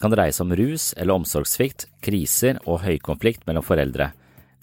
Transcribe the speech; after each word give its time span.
Kan 0.00 0.14
dreie 0.14 0.32
seg 0.32 0.46
om 0.46 0.56
rus 0.56 0.90
eller 0.96 1.20
omsorgssvikt, 1.20 1.86
kriser 2.00 2.60
og 2.64 2.80
høykonflikt 2.86 3.44
mellom 3.48 3.64
foreldre, 3.64 4.10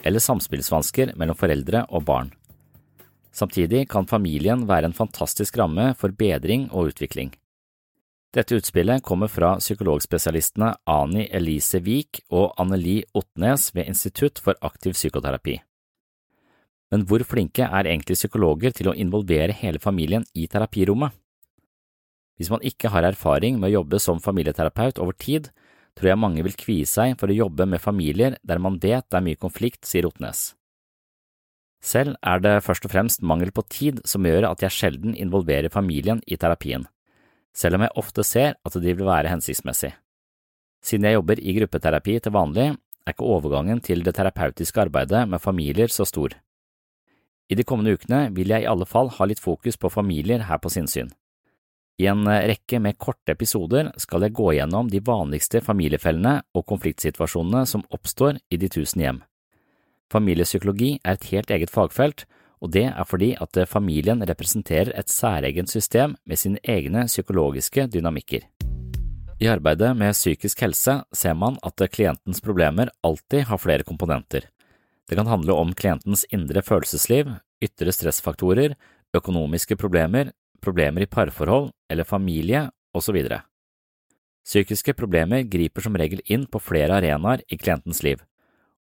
eller 0.02 0.24
samspillsvansker 0.24 1.14
mellom 1.18 1.38
foreldre 1.38 1.84
og 1.94 2.06
barn. 2.10 2.32
Samtidig 3.38 3.86
kan 3.92 4.08
familien 4.10 4.66
være 4.66 4.90
en 4.90 4.98
fantastisk 4.98 5.60
ramme 5.62 5.92
for 6.00 6.10
bedring 6.10 6.72
og 6.72 6.90
utvikling. 6.94 7.36
Dette 8.34 8.58
utspillet 8.58 9.04
kommer 9.06 9.30
fra 9.32 9.54
psykologspesialistene 9.62 10.74
Ani 10.90 11.28
Elise 11.34 11.80
Wiik 11.86 12.24
og 12.34 12.58
Anneli 12.60 13.00
Otnes 13.16 13.70
ved 13.76 13.88
Institutt 13.94 14.42
for 14.42 14.58
aktiv 14.66 14.98
psykoterapi. 14.98 15.60
Men 16.92 17.06
hvor 17.08 17.24
flinke 17.28 17.68
er 17.68 17.88
egentlig 17.88 18.18
psykologer 18.18 18.74
til 18.76 18.90
å 18.90 18.96
involvere 18.96 19.56
hele 19.62 19.80
familien 19.80 20.26
i 20.34 20.48
terapirommet? 20.48 21.14
Hvis 22.38 22.52
man 22.54 22.62
ikke 22.66 22.92
har 22.94 23.06
erfaring 23.08 23.58
med 23.58 23.72
å 23.72 23.80
jobbe 23.80 24.00
som 24.02 24.22
familieterapeut 24.22 25.02
over 25.02 25.18
tid, 25.18 25.50
tror 25.98 26.12
jeg 26.12 26.22
mange 26.22 26.44
vil 26.46 26.58
kvie 26.58 26.86
seg 26.86 27.16
for 27.18 27.34
å 27.34 27.40
jobbe 27.40 27.66
med 27.66 27.82
familier 27.82 28.38
der 28.46 28.62
man 28.62 28.78
vet 28.82 29.08
det 29.10 29.18
er 29.20 29.26
mye 29.26 29.42
konflikt, 29.42 29.86
sier 29.90 30.06
Otnes. 30.10 30.52
Selv 31.82 32.18
er 32.26 32.42
det 32.42 32.56
først 32.66 32.86
og 32.86 32.94
fremst 32.94 33.24
mangel 33.26 33.52
på 33.54 33.66
tid 33.70 34.02
som 34.06 34.26
gjør 34.26 34.50
at 34.52 34.64
jeg 34.66 34.74
sjelden 34.74 35.18
involverer 35.18 35.74
familien 35.74 36.22
i 36.26 36.38
terapien, 36.38 36.88
selv 37.54 37.78
om 37.78 37.86
jeg 37.86 37.98
ofte 38.02 38.26
ser 38.26 38.58
at 38.66 38.78
de 38.78 38.94
vil 38.94 39.08
være 39.08 39.34
hensiktsmessig. 39.34 39.94
Siden 40.86 41.08
jeg 41.08 41.18
jobber 41.18 41.40
i 41.42 41.54
gruppeterapi 41.58 42.20
til 42.22 42.34
vanlig, 42.34 42.72
er 43.08 43.16
ikke 43.16 43.30
overgangen 43.30 43.80
til 43.82 44.04
det 44.06 44.14
terapeutiske 44.18 44.82
arbeidet 44.84 45.24
med 45.30 45.42
familier 45.42 45.90
så 45.94 46.06
stor. 46.06 46.36
I 47.48 47.56
de 47.56 47.64
kommende 47.64 47.96
ukene 47.96 48.28
vil 48.36 48.52
jeg 48.52 48.66
i 48.66 48.70
alle 48.70 48.86
fall 48.86 49.10
ha 49.16 49.26
litt 49.26 49.40
fokus 49.40 49.80
på 49.80 49.90
familier 49.90 50.44
her 50.50 50.60
på 50.60 50.72
sinnssyn. 50.74 51.14
I 51.98 52.06
en 52.12 52.28
rekke 52.30 52.78
med 52.78 53.00
korte 53.02 53.34
episoder 53.34 53.90
skal 53.98 54.22
jeg 54.28 54.36
gå 54.38 54.52
gjennom 54.54 54.90
de 54.92 55.02
vanligste 55.02 55.64
familiefellene 55.66 56.44
og 56.54 56.68
konfliktsituasjonene 56.70 57.64
som 57.66 57.86
oppstår 57.90 58.38
i 58.54 58.60
de 58.62 58.70
tusen 58.70 59.02
hjem. 59.02 59.22
Familiepsykologi 60.14 60.92
er 61.02 61.18
et 61.18 61.26
helt 61.32 61.50
eget 61.52 61.74
fagfelt, 61.74 62.28
og 62.62 62.72
det 62.74 62.86
er 62.92 63.10
fordi 63.10 63.32
at 63.42 63.58
familien 63.70 64.22
representerer 64.30 64.94
et 64.98 65.10
særegent 65.10 65.74
system 65.74 66.16
med 66.26 66.38
sine 66.38 66.62
egne 66.64 67.08
psykologiske 67.10 67.88
dynamikker. 67.90 68.46
I 69.42 69.50
arbeidet 69.50 69.92
med 69.98 70.14
psykisk 70.14 70.62
helse 70.66 71.00
ser 71.14 71.36
man 71.38 71.58
at 71.66 71.82
klientens 71.94 72.42
problemer 72.42 72.94
alltid 73.06 73.46
har 73.50 73.62
flere 73.62 73.86
komponenter. 73.86 74.46
Det 75.10 75.18
kan 75.18 75.30
handle 75.30 75.54
om 75.54 75.74
klientens 75.74 76.26
indre 76.34 76.62
følelsesliv, 76.62 77.30
ytre 77.62 77.94
stressfaktorer, 77.94 78.74
økonomiske 79.18 79.78
problemer, 79.78 80.34
problemer 80.68 81.08
i 81.08 81.10
parforhold 81.10 81.72
eller 81.90 82.08
familie, 82.08 82.68
osv. 82.96 83.18
Psykiske 84.48 84.94
problemer 84.96 85.48
griper 85.48 85.84
som 85.84 85.96
regel 86.00 86.24
inn 86.26 86.46
på 86.48 86.60
flere 86.64 87.00
arenaer 87.00 87.44
i 87.48 87.60
klientens 87.60 88.04
liv, 88.04 88.22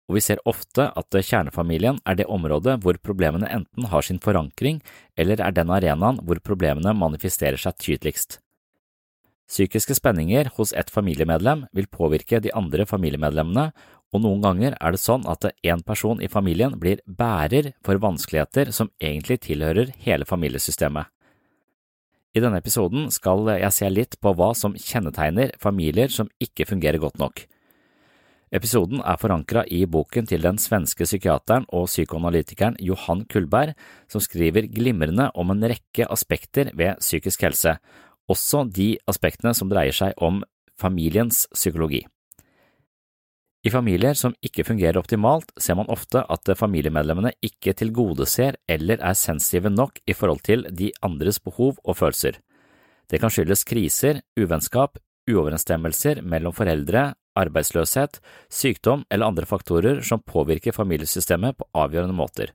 og 0.06 0.19
vi 0.19 0.22
ser 0.22 0.42
ofte 0.47 0.86
at 0.94 1.19
kjernefamilien 1.19 1.98
er 2.06 2.19
det 2.19 2.28
området 2.30 2.78
hvor 2.82 2.98
problemene 3.02 3.50
enten 3.50 3.88
har 3.91 4.06
sin 4.06 4.22
forankring 4.22 4.78
eller 5.19 5.42
er 5.42 5.54
den 5.54 5.72
arenaen 5.74 6.20
hvor 6.22 6.38
problemene 6.38 6.94
manifesterer 6.94 7.58
seg 7.58 7.78
tydeligst. 7.82 8.38
Psykiske 9.47 9.94
spenninger 9.98 10.50
hos 10.56 10.72
ett 10.74 10.91
familiemedlem 10.91 11.66
vil 11.74 11.91
påvirke 11.91 12.41
de 12.42 12.50
andre 12.54 12.86
familiemedlemmene, 12.86 13.68
og 14.14 14.22
noen 14.22 14.42
ganger 14.42 14.74
er 14.78 14.94
det 14.94 15.03
sånn 15.03 15.26
at 15.30 15.47
en 15.50 15.82
person 15.86 16.22
i 16.22 16.30
familien 16.30 16.74
blir 16.78 17.03
bærer 17.06 17.72
for 17.86 17.98
vanskeligheter 18.03 18.72
som 18.74 18.91
egentlig 19.03 19.41
tilhører 19.47 19.92
hele 20.06 20.26
familiesystemet. 20.26 21.10
I 22.36 22.41
denne 22.44 22.58
episoden 22.60 23.06
skal 23.14 23.47
jeg 23.48 23.72
se 23.72 23.88
litt 23.88 24.19
på 24.20 24.34
hva 24.36 24.50
som 24.58 24.74
kjennetegner 24.76 25.54
familier 25.62 26.12
som 26.12 26.28
ikke 26.42 26.66
fungerer 26.69 27.00
godt 27.00 27.16
nok. 27.22 27.47
Episoden 28.54 29.00
er 29.00 29.19
forankra 29.19 29.64
i 29.72 29.80
boken 29.91 30.28
til 30.28 30.44
den 30.44 30.60
svenske 30.60 31.08
psykiateren 31.08 31.64
og 31.74 31.88
psykoanalytikeren 31.88 32.76
Johan 32.84 33.24
Kullberg, 33.32 33.72
som 34.12 34.22
skriver 34.22 34.69
glimrende 34.70 35.30
om 35.34 35.50
en 35.54 35.64
rekke 35.72 36.06
aspekter 36.12 36.70
ved 36.76 37.00
psykisk 37.00 37.42
helse, 37.48 37.78
også 38.28 38.66
de 38.68 38.92
aspektene 39.08 39.54
som 39.56 39.72
dreier 39.72 39.97
seg 39.97 40.14
om 40.22 40.44
familiens 40.78 41.47
psykologi. 41.56 42.04
I 43.66 43.71
familier 43.72 44.15
som 44.15 44.34
ikke 44.47 44.62
fungerer 44.62 44.99
optimalt, 45.00 45.49
ser 45.59 45.75
man 45.75 45.88
ofte 45.91 46.21
at 46.31 46.50
familiemedlemmene 46.59 47.32
ikke 47.43 47.72
tilgodeser 47.75 48.60
eller 48.71 49.00
er 49.03 49.16
sensitive 49.19 49.72
nok 49.72 49.99
i 50.06 50.15
forhold 50.15 50.44
til 50.47 50.62
de 50.71 50.93
andres 51.03 51.41
behov 51.43 51.81
og 51.82 51.97
følelser. 51.99 52.39
Det 53.10 53.18
kan 53.18 53.33
skyldes 53.33 53.65
kriser, 53.66 54.21
uvennskap, 54.39 55.01
uoverensstemmelser 55.27 56.21
mellom 56.22 56.54
foreldre, 56.54 57.09
arbeidsløshet, 57.36 58.21
sykdom 58.53 59.03
eller 59.10 59.33
andre 59.33 59.48
faktorer 59.51 59.98
som 60.07 60.22
påvirker 60.22 60.77
familiesystemet 60.77 61.59
på 61.59 61.66
avgjørende 61.74 62.15
måter. 62.15 62.53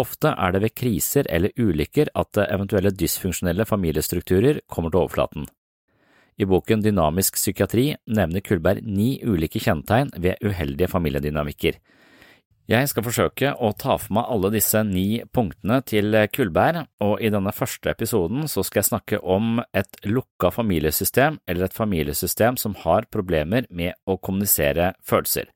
Ofte 0.00 0.32
er 0.32 0.54
det 0.54 0.62
ved 0.64 0.74
kriser 0.74 1.28
eller 1.28 1.52
ulykker 1.60 2.08
at 2.16 2.40
eventuelle 2.48 2.94
dysfunksjonelle 2.96 3.68
familiestrukturer 3.68 4.64
kommer 4.72 4.90
til 4.90 5.04
overflaten. 5.04 5.44
I 6.34 6.46
boken 6.50 6.82
Dynamisk 6.82 7.36
psykiatri 7.38 7.92
nevner 8.10 8.42
Kullberg 8.42 8.82
ni 8.82 9.20
ulike 9.22 9.60
kjennetegn 9.62 10.10
ved 10.18 10.42
uheldige 10.42 10.90
familiedynamikker. 10.90 11.78
Jeg 12.64 12.88
skal 12.88 13.04
forsøke 13.04 13.50
å 13.60 13.74
ta 13.76 13.98
for 14.00 14.16
meg 14.16 14.30
alle 14.32 14.48
disse 14.54 14.80
ni 14.88 15.20
punktene 15.36 15.82
til 15.84 16.16
Kullberg, 16.32 16.86
og 17.04 17.20
i 17.20 17.28
denne 17.28 17.52
første 17.52 17.92
episoden 17.92 18.48
så 18.48 18.64
skal 18.64 18.80
jeg 18.80 18.88
snakke 18.88 19.20
om 19.20 19.60
et 19.76 20.00
lukka 20.08 20.48
familiesystem, 20.54 21.36
eller 21.44 21.68
et 21.68 21.76
familiesystem 21.76 22.56
som 22.56 22.74
har 22.86 23.04
problemer 23.12 23.68
med 23.68 23.92
å 24.08 24.16
kommunisere 24.16 24.94
følelser. 25.04 25.52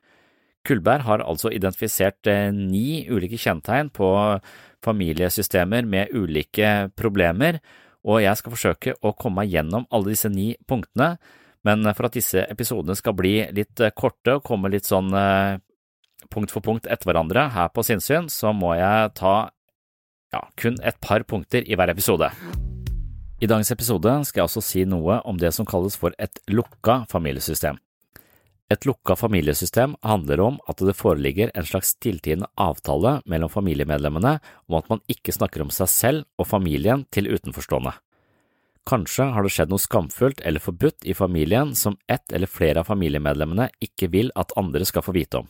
Kullberg 0.69 1.07
har 1.09 1.25
altså 1.25 1.49
identifisert 1.49 2.29
ni 2.53 3.07
ulike 3.09 3.41
kjennetegn 3.41 3.89
på 3.97 4.13
familiesystemer 4.85 5.89
med 5.89 6.13
ulike 6.13 6.91
problemer, 6.99 7.63
og 8.09 8.23
jeg 8.25 8.41
skal 8.41 8.55
forsøke 8.55 8.95
å 9.05 9.13
komme 9.13 9.43
meg 9.43 9.53
gjennom 9.53 9.85
alle 9.93 10.15
disse 10.15 10.31
ni 10.33 10.55
punktene, 10.69 11.17
men 11.69 11.85
for 11.93 12.09
at 12.09 12.17
disse 12.17 12.47
episodene 12.49 12.97
skal 12.97 13.17
bli 13.19 13.35
litt 13.53 13.83
korte 13.99 14.39
og 14.39 14.47
komme 14.47 14.71
litt 14.73 14.89
sånn 14.89 15.13
punkt 16.33 16.55
for 16.55 16.65
punkt 16.65 16.89
etter 16.89 17.11
hverandre 17.11 17.49
her 17.53 17.69
på 17.75 17.85
sinnssyn, 17.85 18.31
så 18.33 18.55
må 18.57 18.73
jeg 18.79 19.13
ta 19.19 19.35
ja, 20.33 20.43
kun 20.61 20.79
et 20.85 20.97
par 21.05 21.25
punkter 21.29 21.67
i 21.67 21.77
hver 21.77 21.93
episode. 21.93 22.31
I 23.39 23.47
dagens 23.47 23.71
episode 23.71 24.15
skal 24.27 24.43
jeg 24.43 24.49
også 24.49 24.65
si 24.65 24.87
noe 24.89 25.21
om 25.29 25.37
det 25.39 25.53
som 25.55 25.69
kalles 25.69 25.97
for 25.99 26.17
et 26.19 26.41
lukka 26.51 27.05
familiesystem. 27.13 27.79
Et 28.69 28.85
lukka 28.85 29.17
familiesystem 29.17 29.95
handler 30.05 30.41
om 30.45 30.59
at 30.69 30.83
det 30.85 30.97
foreligger 30.97 31.51
en 31.57 31.65
slags 31.65 31.95
stilltiende 31.95 32.51
avtale 32.61 33.15
mellom 33.25 33.49
familiemedlemmene 33.49 34.35
om 34.69 34.77
at 34.77 34.91
man 34.93 35.01
ikke 35.09 35.33
snakker 35.33 35.65
om 35.65 35.71
seg 35.73 35.89
selv 35.89 36.27
og 36.37 36.51
familien 36.51 37.07
til 37.15 37.31
utenforstående. 37.33 37.95
Kanskje 38.89 39.25
har 39.33 39.45
det 39.45 39.53
skjedd 39.53 39.73
noe 39.73 39.81
skamfullt 39.81 40.43
eller 40.49 40.65
forbudt 40.65 41.05
i 41.09 41.17
familien 41.17 41.73
som 41.77 41.97
ett 42.09 42.33
eller 42.33 42.49
flere 42.49 42.83
av 42.83 42.89
familiemedlemmene 42.89 43.71
ikke 43.85 44.11
vil 44.13 44.33
at 44.37 44.53
andre 44.61 44.85
skal 44.89 45.05
få 45.05 45.17
vite 45.17 45.41
om. 45.41 45.49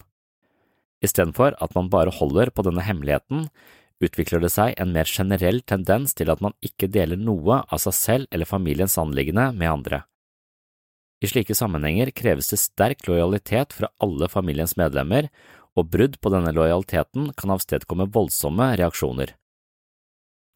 Istedenfor 1.03 1.59
at 1.63 1.75
man 1.75 1.91
bare 1.91 2.15
holder 2.15 2.51
på 2.51 2.65
denne 2.67 2.83
hemmeligheten, 2.87 3.49
utvikler 4.03 4.43
det 4.43 4.51
seg 4.55 4.79
en 4.79 4.95
mer 4.95 5.11
generell 5.11 5.59
tendens 5.67 6.15
til 6.19 6.31
at 6.31 6.43
man 6.43 6.55
ikke 6.63 6.91
deler 6.91 7.19
noe 7.19 7.65
av 7.67 7.83
seg 7.83 7.99
selv 7.99 8.31
eller 8.31 8.51
familiens 8.51 8.99
anliggende 8.99 9.51
med 9.59 9.71
andre. 9.71 10.03
I 11.21 11.27
slike 11.27 11.55
sammenhenger 11.55 12.11
kreves 12.11 12.51
det 12.53 12.61
sterk 12.63 13.07
lojalitet 13.09 13.73
fra 13.75 13.91
alle 13.99 14.29
familiens 14.31 14.77
medlemmer, 14.79 15.29
og 15.79 15.91
brudd 15.91 16.19
på 16.21 16.31
denne 16.31 16.53
lojaliteten 16.55 17.33
kan 17.39 17.55
avstedkomme 17.55 18.09
voldsomme 18.15 18.71
reaksjoner. 18.79 19.35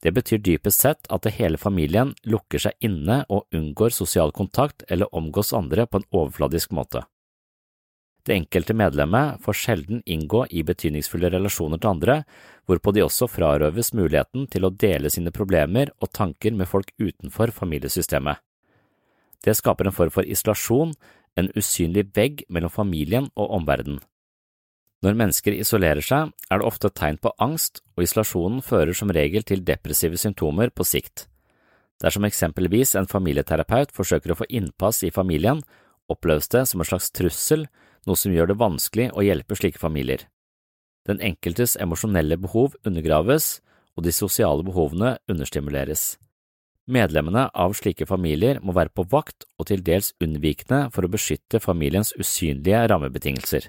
Det 0.02 0.10
betyr 0.10 0.42
dypest 0.42 0.82
sett 0.82 1.06
at 1.14 1.22
det 1.22 1.36
hele 1.36 1.58
familien 1.62 2.10
lukker 2.26 2.62
seg 2.62 2.74
inne 2.82 3.20
og 3.30 3.46
unngår 3.54 3.94
sosial 3.94 4.34
kontakt 4.34 4.82
eller 4.90 5.14
omgås 5.14 5.52
andre 5.54 5.86
på 5.86 6.00
en 6.00 6.08
overfladisk 6.10 6.74
måte. 6.74 7.04
Det 8.26 8.34
enkelte 8.34 8.74
medlemmet 8.74 9.42
får 9.42 9.58
sjelden 9.58 10.02
inngå 10.06 10.44
i 10.50 10.62
betydningsfulle 10.66 11.30
relasjoner 11.30 11.78
til 11.82 11.90
andre, 11.90 12.16
hvorpå 12.66 12.94
de 12.94 13.02
også 13.02 13.26
frarøves 13.30 13.92
muligheten 13.98 14.46
til 14.50 14.66
å 14.66 14.70
dele 14.70 15.10
sine 15.10 15.34
problemer 15.34 15.90
og 15.98 16.12
tanker 16.14 16.54
med 16.54 16.70
folk 16.70 16.94
utenfor 17.02 17.50
familiesystemet. 17.54 18.38
Det 19.42 19.56
skaper 19.58 19.88
en 19.88 19.96
form 19.96 20.12
for 20.14 20.28
isolasjon, 20.28 20.94
en 21.36 21.50
usynlig 21.56 22.06
vegg 22.14 22.44
mellom 22.52 22.70
familien 22.70 23.30
og 23.34 23.50
omverdenen. 23.58 24.00
Når 25.02 25.16
mennesker 25.18 25.56
isolerer 25.58 26.04
seg, 26.04 26.30
er 26.50 26.60
det 26.60 26.66
ofte 26.66 26.86
et 26.92 26.98
tegn 26.98 27.18
på 27.18 27.32
angst, 27.42 27.80
og 27.96 28.04
isolasjonen 28.04 28.62
fører 28.62 28.94
som 28.94 29.10
regel 29.10 29.42
til 29.42 29.64
depressive 29.66 30.20
symptomer 30.20 30.70
på 30.70 30.86
sikt. 30.86 31.26
Dersom 32.02 32.26
eksempelvis 32.26 32.94
en 32.98 33.10
familieterapeut 33.10 33.90
forsøker 33.94 34.34
å 34.34 34.38
få 34.38 34.46
innpass 34.50 35.02
i 35.02 35.10
familien, 35.14 35.62
oppleves 36.10 36.50
det 36.54 36.68
som 36.70 36.82
en 36.82 36.86
slags 36.86 37.10
trussel 37.14 37.66
noe 38.06 38.18
som 38.18 38.34
gjør 38.34 38.52
det 38.52 38.58
vanskelig 38.62 39.10
å 39.14 39.24
hjelpe 39.26 39.58
slike 39.58 39.80
familier. 39.82 40.26
Den 41.06 41.22
enkeltes 41.22 41.74
emosjonelle 41.82 42.38
behov 42.38 42.76
undergraves, 42.86 43.58
og 43.98 44.06
de 44.06 44.14
sosiale 44.14 44.64
behovene 44.64 45.16
understimuleres. 45.28 46.16
Medlemmene 46.90 47.46
av 47.54 47.76
slike 47.78 48.08
familier 48.10 48.58
må 48.58 48.74
være 48.74 48.90
på 48.90 49.04
vakt 49.10 49.46
og 49.60 49.68
til 49.70 49.84
dels 49.86 50.10
unnvikende 50.22 50.88
for 50.94 51.06
å 51.06 51.12
beskytte 51.12 51.62
familiens 51.62 52.10
usynlige 52.18 52.80
rammebetingelser. 52.90 53.68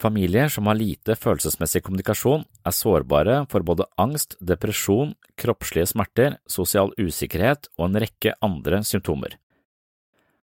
Familier 0.00 0.48
som 0.48 0.64
har 0.70 0.78
lite 0.78 1.12
følelsesmessig 1.20 1.82
kommunikasjon, 1.84 2.46
er 2.64 2.72
sårbare 2.72 3.42
for 3.52 3.60
både 3.60 3.84
angst, 4.00 4.38
depresjon, 4.40 5.12
kroppslige 5.36 5.90
smerter, 5.92 6.38
sosial 6.48 6.94
usikkerhet 6.96 7.68
og 7.76 7.90
en 7.90 8.00
rekke 8.00 8.32
andre 8.40 8.80
symptomer. 8.88 9.36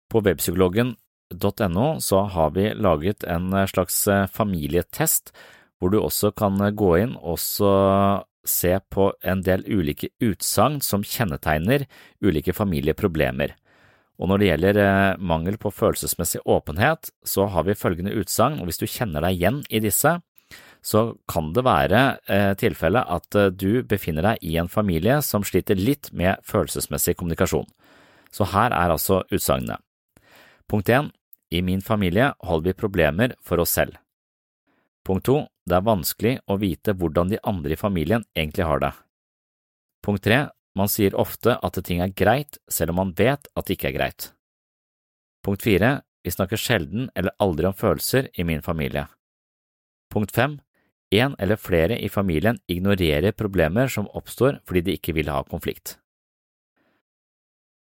På 0.08 0.24
webpsykologen.no 0.24 1.88
har 2.32 2.54
vi 2.56 2.70
laget 2.72 3.28
en 3.28 3.52
slags 3.68 4.06
eh, 4.08 4.24
familietest 4.32 5.34
hvor 5.82 5.90
du 5.90 5.99
også 5.99 6.31
kan 6.38 6.61
eh, 6.62 6.70
gå 6.70 6.94
inn 7.02 7.17
og 7.19 7.40
se 7.43 8.73
på 8.94 9.08
en 9.26 9.43
del 9.43 9.64
ulike 9.67 10.12
utsagn 10.23 10.79
som 10.82 11.02
kjennetegner 11.02 11.88
ulike 12.23 12.55
familieproblemer. 12.55 13.56
Og 14.23 14.31
når 14.31 14.38
det 14.38 14.49
gjelder 14.49 15.19
mangel 15.19 15.56
på 15.58 15.73
følelsesmessig 15.75 16.44
åpenhet, 16.46 17.11
så 17.26 17.49
har 17.50 17.67
vi 17.67 17.75
følgende 17.75 18.14
utsagn, 18.14 18.61
og 18.61 18.69
hvis 18.69 18.79
du 18.79 18.87
kjenner 18.87 19.25
deg 19.25 19.38
igjen 19.38 19.62
i 19.70 19.81
disse, 19.82 20.20
så 20.82 21.02
kan 21.31 21.50
det 21.55 21.64
være 21.67 22.02
eh, 22.31 22.52
tilfelle 22.58 23.02
at 23.02 23.38
du 23.58 23.82
befinner 23.87 24.26
deg 24.26 24.46
i 24.46 24.56
en 24.62 24.70
familie 24.70 25.19
som 25.26 25.46
sliter 25.46 25.79
litt 25.79 26.12
med 26.14 26.43
følelsesmessig 26.46 27.17
kommunikasjon. 27.19 27.67
Så 28.31 28.46
her 28.55 28.70
er 28.75 28.94
altså 28.94 29.23
utsagnene. 29.31 29.81
Punkt 30.70 30.88
1. 30.88 31.11
I 31.52 31.62
min 31.62 31.82
familie 31.82 32.32
holder 32.40 32.70
vi 32.70 32.79
problemer 32.79 33.34
for 33.44 33.62
oss 33.62 33.75
selv. 33.76 33.99
Punkt 35.06 35.26
to, 35.26 35.38
det 35.66 35.78
er 35.78 35.87
vanskelig 35.87 36.34
å 36.46 36.58
vite 36.62 36.94
hvordan 36.94 37.32
de 37.32 37.40
andre 37.43 37.75
i 37.75 37.81
familien 37.81 38.25
egentlig 38.37 38.66
har 38.69 38.82
det. 38.82 38.93
Punkt 40.02 40.22
tre, 40.26 40.44
man 40.78 40.88
sier 40.88 41.16
ofte 41.19 41.58
at 41.58 41.78
ting 41.84 42.00
er 42.02 42.14
greit 42.16 42.58
selv 42.70 42.94
om 42.94 43.02
man 43.02 43.14
vet 43.19 43.49
at 43.54 43.66
det 43.66 43.76
ikke 43.76 43.90
er 43.90 43.99
greit. 43.99 44.28
Punkt 45.43 45.64
fire, 45.64 46.00
vi 46.22 46.31
snakker 46.31 46.60
sjelden 46.60 47.08
eller 47.19 47.34
aldri 47.43 47.66
om 47.66 47.75
følelser 47.75 48.31
i 48.38 48.46
min 48.46 48.62
familie. 48.62 49.08
Punkt 50.12 50.32
fem, 50.34 50.60
en 51.12 51.34
eller 51.43 51.58
flere 51.60 51.98
i 51.98 52.08
familien 52.08 52.60
ignorerer 52.70 53.34
problemer 53.37 53.90
som 53.90 54.08
oppstår 54.16 54.62
fordi 54.69 54.87
de 54.87 54.96
ikke 54.96 55.16
vil 55.19 55.31
ha 55.32 55.43
konflikt. 55.44 55.98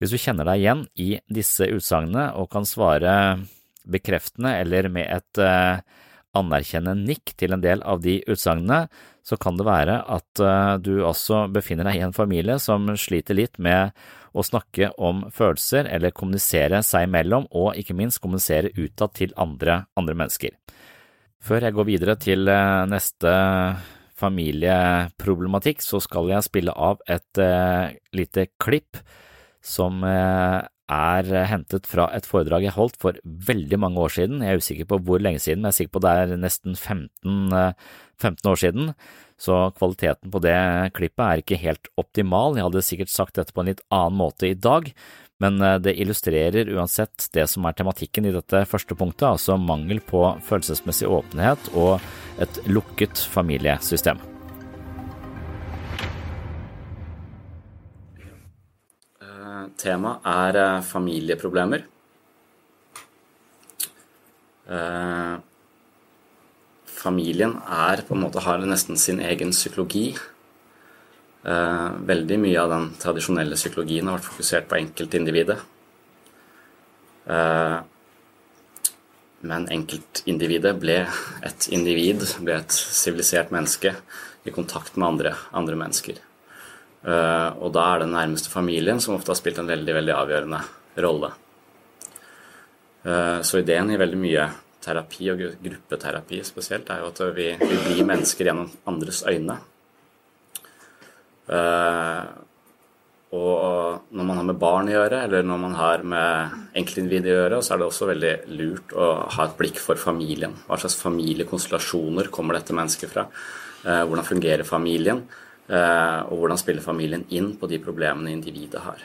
Hvis 0.02 0.16
du 0.16 0.18
kjenner 0.18 0.48
deg 0.50 0.64
igjen 0.64 0.86
i 0.98 1.10
disse 1.30 1.68
utsagnene 1.70 2.32
og 2.42 2.50
kan 2.52 2.66
svare 2.66 3.14
bekreftende 3.86 4.56
eller 4.58 4.90
med 4.90 5.06
et 5.06 5.42
anerkjennende 6.38 7.08
nikk 7.10 7.34
til 7.40 7.56
en 7.56 7.64
del 7.64 7.84
av 7.88 8.02
de 8.04 8.20
utsagnene, 8.30 8.86
så 9.26 9.38
kan 9.42 9.58
det 9.60 9.68
være 9.68 10.00
at 10.10 10.42
uh, 10.42 10.78
du 10.82 11.04
også 11.06 11.46
befinner 11.54 11.88
deg 11.88 12.00
i 12.00 12.06
en 12.08 12.16
familie 12.16 12.58
som 12.62 12.88
sliter 12.98 13.38
litt 13.38 13.60
med 13.62 13.92
å 14.32 14.46
snakke 14.46 14.94
om 15.02 15.26
følelser 15.34 15.90
eller 15.92 16.16
kommunisere 16.16 16.80
seg 16.88 17.10
imellom, 17.10 17.50
og 17.52 17.78
ikke 17.78 17.98
minst 17.98 18.22
kommunisere 18.24 18.72
utad 18.80 19.14
til 19.20 19.36
andre, 19.40 19.84
andre 20.00 20.16
mennesker. 20.24 20.56
Før 21.42 21.68
jeg 21.68 21.76
går 21.76 21.90
videre 21.90 22.16
til 22.22 22.48
uh, 22.50 22.88
neste 22.90 23.34
familieproblematikk, 24.22 25.82
så 25.84 26.00
skal 26.02 26.30
jeg 26.30 26.46
spille 26.46 26.74
av 26.78 27.00
et 27.10 27.40
lite 28.14 28.44
klipp 28.62 29.00
som 29.66 30.04
er 30.92 31.32
eh, 31.32 31.48
hentet 31.50 31.88
fra 31.90 32.08
et 32.16 32.28
foredrag 32.28 32.66
jeg 32.68 32.76
holdt 32.76 33.00
for 33.02 33.18
veldig 33.24 33.80
mange 33.82 34.02
år 34.04 34.16
siden. 34.18 34.44
Jeg 34.44 34.58
er 34.58 34.64
usikker 34.64 34.90
på 34.92 35.02
hvor 35.08 35.24
lenge 35.24 35.42
siden, 35.44 35.62
men 35.62 35.72
jeg 35.72 35.78
er 35.78 35.80
sikker 35.82 35.96
på 35.98 36.04
det 36.06 36.14
er 36.20 36.38
nesten 36.42 36.78
15, 36.78 37.52
15 38.22 38.32
eh, 38.32 38.52
år 38.52 38.62
siden. 38.64 38.94
Så 39.42 39.58
kvaliteten 39.78 40.30
på 40.34 40.42
det 40.44 40.58
klippet 40.98 41.26
er 41.26 41.42
ikke 41.42 41.62
helt 41.64 41.92
optimal. 41.98 42.58
Jeg 42.58 42.68
hadde 42.68 42.86
sikkert 42.86 43.14
sagt 43.14 43.40
dette 43.40 43.56
på 43.56 43.64
en 43.64 43.72
litt 43.72 43.84
annen 43.90 44.20
måte 44.20 44.52
i 44.52 44.58
dag, 44.58 44.92
men 45.42 45.62
eh, 45.66 45.80
det 45.82 45.98
illustrerer 46.02 46.74
uansett 46.76 47.30
det 47.36 47.48
som 47.50 47.66
er 47.66 47.78
tematikken 47.78 48.30
i 48.30 48.36
dette 48.36 48.66
første 48.70 48.98
punktet, 48.98 49.30
altså 49.32 49.58
mangel 49.62 50.04
på 50.06 50.26
følelsesmessig 50.48 51.10
åpenhet 51.10 51.72
og 51.74 51.98
et 52.42 52.62
lukket 52.70 53.26
familiesystem. 53.32 54.31
Tema 59.80 60.18
er 60.28 60.58
eh, 60.60 60.84
familieproblemer. 60.86 61.84
Eh, 64.72 65.36
familien 66.86 67.58
er 67.66 68.04
på 68.08 68.16
en 68.16 68.24
måte 68.24 68.44
har 68.46 68.64
nesten 68.66 69.00
sin 69.00 69.22
egen 69.26 69.54
psykologi. 69.56 70.12
Eh, 71.44 71.90
veldig 72.12 72.40
mye 72.46 72.64
av 72.64 72.74
den 72.74 72.90
tradisjonelle 73.02 73.60
psykologien 73.60 74.10
har 74.10 74.20
vært 74.20 74.32
fokusert 74.32 74.72
på 74.72 74.80
enkeltindividet. 74.82 75.60
Men 79.42 79.68
enkeltindividet 79.72 80.74
ble 80.82 80.98
et 81.48 81.68
individ, 81.72 82.26
ble 82.44 82.58
et 82.60 82.74
sivilisert 82.74 83.54
menneske 83.54 83.94
i 84.46 84.54
kontakt 84.54 84.98
med 84.98 85.08
andre, 85.08 85.36
andre 85.54 85.78
mennesker. 85.80 86.20
Eh, 87.02 87.50
og 87.58 87.72
da 87.74 87.86
er 87.88 88.02
det 88.02 88.08
den 88.10 88.18
nærmeste 88.20 88.52
familien 88.54 89.02
som 89.02 89.16
ofte 89.16 89.34
har 89.34 89.40
spilt 89.40 89.62
en 89.62 89.70
veldig, 89.70 89.96
veldig 89.98 90.14
avgjørende 90.14 90.60
rolle. 91.02 91.32
Eh, 93.02 93.40
så 93.48 93.62
ideen 93.62 93.90
i 93.90 93.98
veldig 94.02 94.20
mye 94.22 94.46
terapi, 94.82 95.32
og 95.34 95.42
gruppeterapi 95.64 96.44
spesielt, 96.46 96.90
er 96.90 97.02
jo 97.02 97.10
at 97.10 97.24
vi, 97.38 97.50
vi 97.58 97.82
blir 97.88 98.06
mennesker 98.06 98.50
gjennom 98.50 98.70
andres 98.90 99.24
øyne. 99.26 99.58
Eh, 101.50 102.24
og 103.32 104.08
når 104.12 104.26
man 104.28 104.38
har 104.38 104.46
med 104.50 104.58
barn 104.60 104.90
å 104.92 104.98
gjøre, 104.98 105.22
eller 105.26 105.46
når 105.48 105.60
man 105.62 105.76
har 105.80 106.02
med 106.04 106.56
enkeltindivider 106.78 107.32
å 107.32 107.44
gjøre, 107.46 107.60
så 107.64 107.74
er 107.74 107.80
det 107.80 107.86
også 107.88 108.10
veldig 108.10 108.32
lurt 108.60 108.92
å 108.92 109.12
ha 109.38 109.46
et 109.46 109.56
blikk 109.58 109.80
for 109.80 110.02
familien. 110.02 110.58
Hva 110.68 110.78
slags 110.82 111.00
familiekonstellasjoner 111.00 112.28
kommer 112.34 112.60
dette 112.60 112.76
mennesket 112.76 113.14
fra? 113.14 113.24
Hvordan 113.86 114.28
fungerer 114.28 114.68
familien? 114.68 115.24
Uh, 115.70 116.28
og 116.28 116.42
hvordan 116.42 116.60
spiller 116.60 116.84
familien 116.84 117.24
inn 117.32 117.54
på 117.56 117.68
de 117.72 117.78
problemene 117.80 118.34
individet 118.34 118.82
har. 118.84 119.04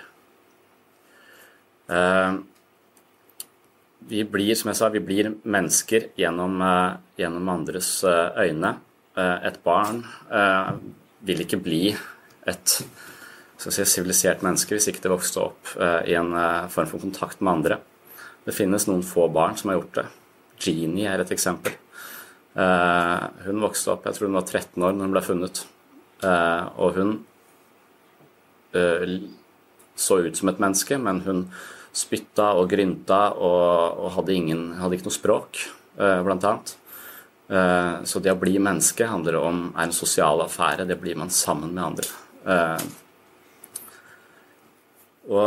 Uh, 1.87 2.41
vi 4.11 4.25
blir, 4.27 4.55
som 4.59 4.73
jeg 4.73 4.79
sa, 4.79 4.89
vi 4.91 5.03
blir 5.05 5.31
mennesker 5.45 6.09
gjennom, 6.19 6.57
uh, 6.59 6.97
gjennom 7.19 7.53
andres 7.55 8.01
øyne. 8.05 8.77
et 9.17 9.55
barn 9.65 10.03
vil 11.25 11.39
ikke 11.41 11.57
bli 11.57 11.95
et 12.47 12.73
sivilisert 13.57 14.43
si, 14.43 14.45
menneske 14.45 14.75
hvis 14.77 14.89
ikke 14.91 15.01
det 15.07 15.13
vokste 15.15 15.41
opp 15.41 15.71
i 16.05 16.13
en 16.13 16.35
form 16.69 16.91
for 16.91 17.01
kontakt 17.01 17.41
med 17.41 17.53
andre. 17.53 17.79
Det 18.45 18.53
finnes 18.53 18.85
noen 18.85 19.01
få 19.01 19.25
barn 19.33 19.57
som 19.57 19.71
har 19.73 19.79
gjort 19.79 19.97
det. 19.97 20.05
Jeannie 20.61 21.09
er 21.09 21.25
et 21.25 21.33
eksempel. 21.33 21.73
hun 23.47 23.65
vokste 23.65 23.95
opp, 23.95 24.05
jeg 24.05 24.19
tror 24.19 24.29
hun 24.29 24.37
var 24.37 24.45
13 24.45 24.85
år 24.85 24.93
når 24.93 25.09
hun 25.09 25.17
ble 25.17 25.25
funnet. 25.25 25.65
Eh, 26.27 26.65
og 26.83 26.97
hun 26.99 27.13
eh, 28.75 29.17
så 29.97 30.21
ut 30.25 30.37
som 30.37 30.51
et 30.51 30.63
menneske, 30.63 30.99
men 31.01 31.23
hun 31.27 31.45
spytta 31.97 32.51
og 32.59 32.69
grynta 32.73 33.31
og, 33.33 34.03
og 34.03 34.11
hadde, 34.19 34.35
ingen, 34.37 34.67
hadde, 34.81 34.99
ikke 34.99 35.09
noe 35.09 35.17
språk, 35.17 35.63
eh, 35.97 36.21
blant 36.27 36.45
annet. 36.45 36.77
Så 37.47 38.19
det 38.19 38.33
å 38.33 38.39
bli 38.41 38.57
menneske 38.59 39.07
handler 39.07 39.37
om, 39.39 39.69
er 39.69 39.85
en 39.85 39.93
sosial 39.95 40.41
affære. 40.43 40.83
Det 40.83 40.97
blir 40.99 41.15
man 41.15 41.29
sammen 41.31 41.71
med 41.77 41.85
andre. 41.85 42.09
Og 45.31 45.47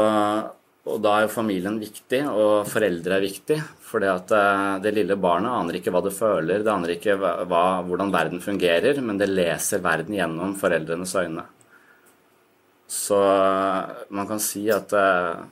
og 0.87 1.01
da 1.03 1.17
er 1.17 1.25
jo 1.25 1.33
familien 1.33 1.75
viktig, 1.81 2.21
og 2.31 2.67
foreldre 2.69 3.17
er 3.17 3.25
viktig. 3.25 3.57
For 3.83 4.01
det, 4.01 4.39
det 4.83 4.93
lille 4.95 5.17
barnet 5.19 5.51
aner 5.51 5.79
ikke 5.79 5.91
hva 5.93 6.01
det 6.05 6.15
føler, 6.15 6.63
det 6.63 6.71
aner 6.71 6.93
ikke 6.95 7.17
hva, 7.19 7.63
hvordan 7.85 8.13
verden 8.13 8.43
fungerer, 8.43 9.01
men 9.03 9.19
det 9.19 9.27
leser 9.31 9.83
verden 9.83 10.15
gjennom 10.15 10.55
foreldrenes 10.59 11.15
øyne. 11.19 11.45
Så 12.89 13.19
man 14.09 14.29
kan 14.29 14.39
si 14.41 14.63
at 14.73 14.95
uh, 14.97 15.43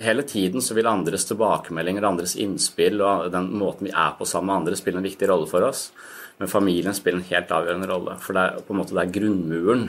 hele 0.00 0.24
tiden 0.24 0.64
så 0.64 0.76
vil 0.78 0.88
andres 0.88 1.26
tilbakemeldinger, 1.28 2.06
andres 2.08 2.38
innspill 2.40 3.02
og 3.02 3.26
den 3.34 3.50
måten 3.60 3.90
vi 3.90 3.92
er 3.92 4.14
på 4.16 4.28
sammen 4.28 4.48
med 4.48 4.60
andre, 4.62 4.78
spille 4.78 5.02
en 5.02 5.10
viktig 5.10 5.28
rolle 5.28 5.50
for 5.50 5.68
oss. 5.68 5.90
Men 6.38 6.48
familien 6.48 6.94
spiller 6.94 7.18
en 7.18 7.28
helt 7.34 7.52
avgjørende 7.52 7.90
rolle. 7.90 8.16
For 8.22 8.36
det 8.36 8.46
er 8.46 8.64
på 8.64 8.72
en 8.72 8.78
måte 8.78 8.96
der 8.96 9.10
grunnmuren 9.10 9.88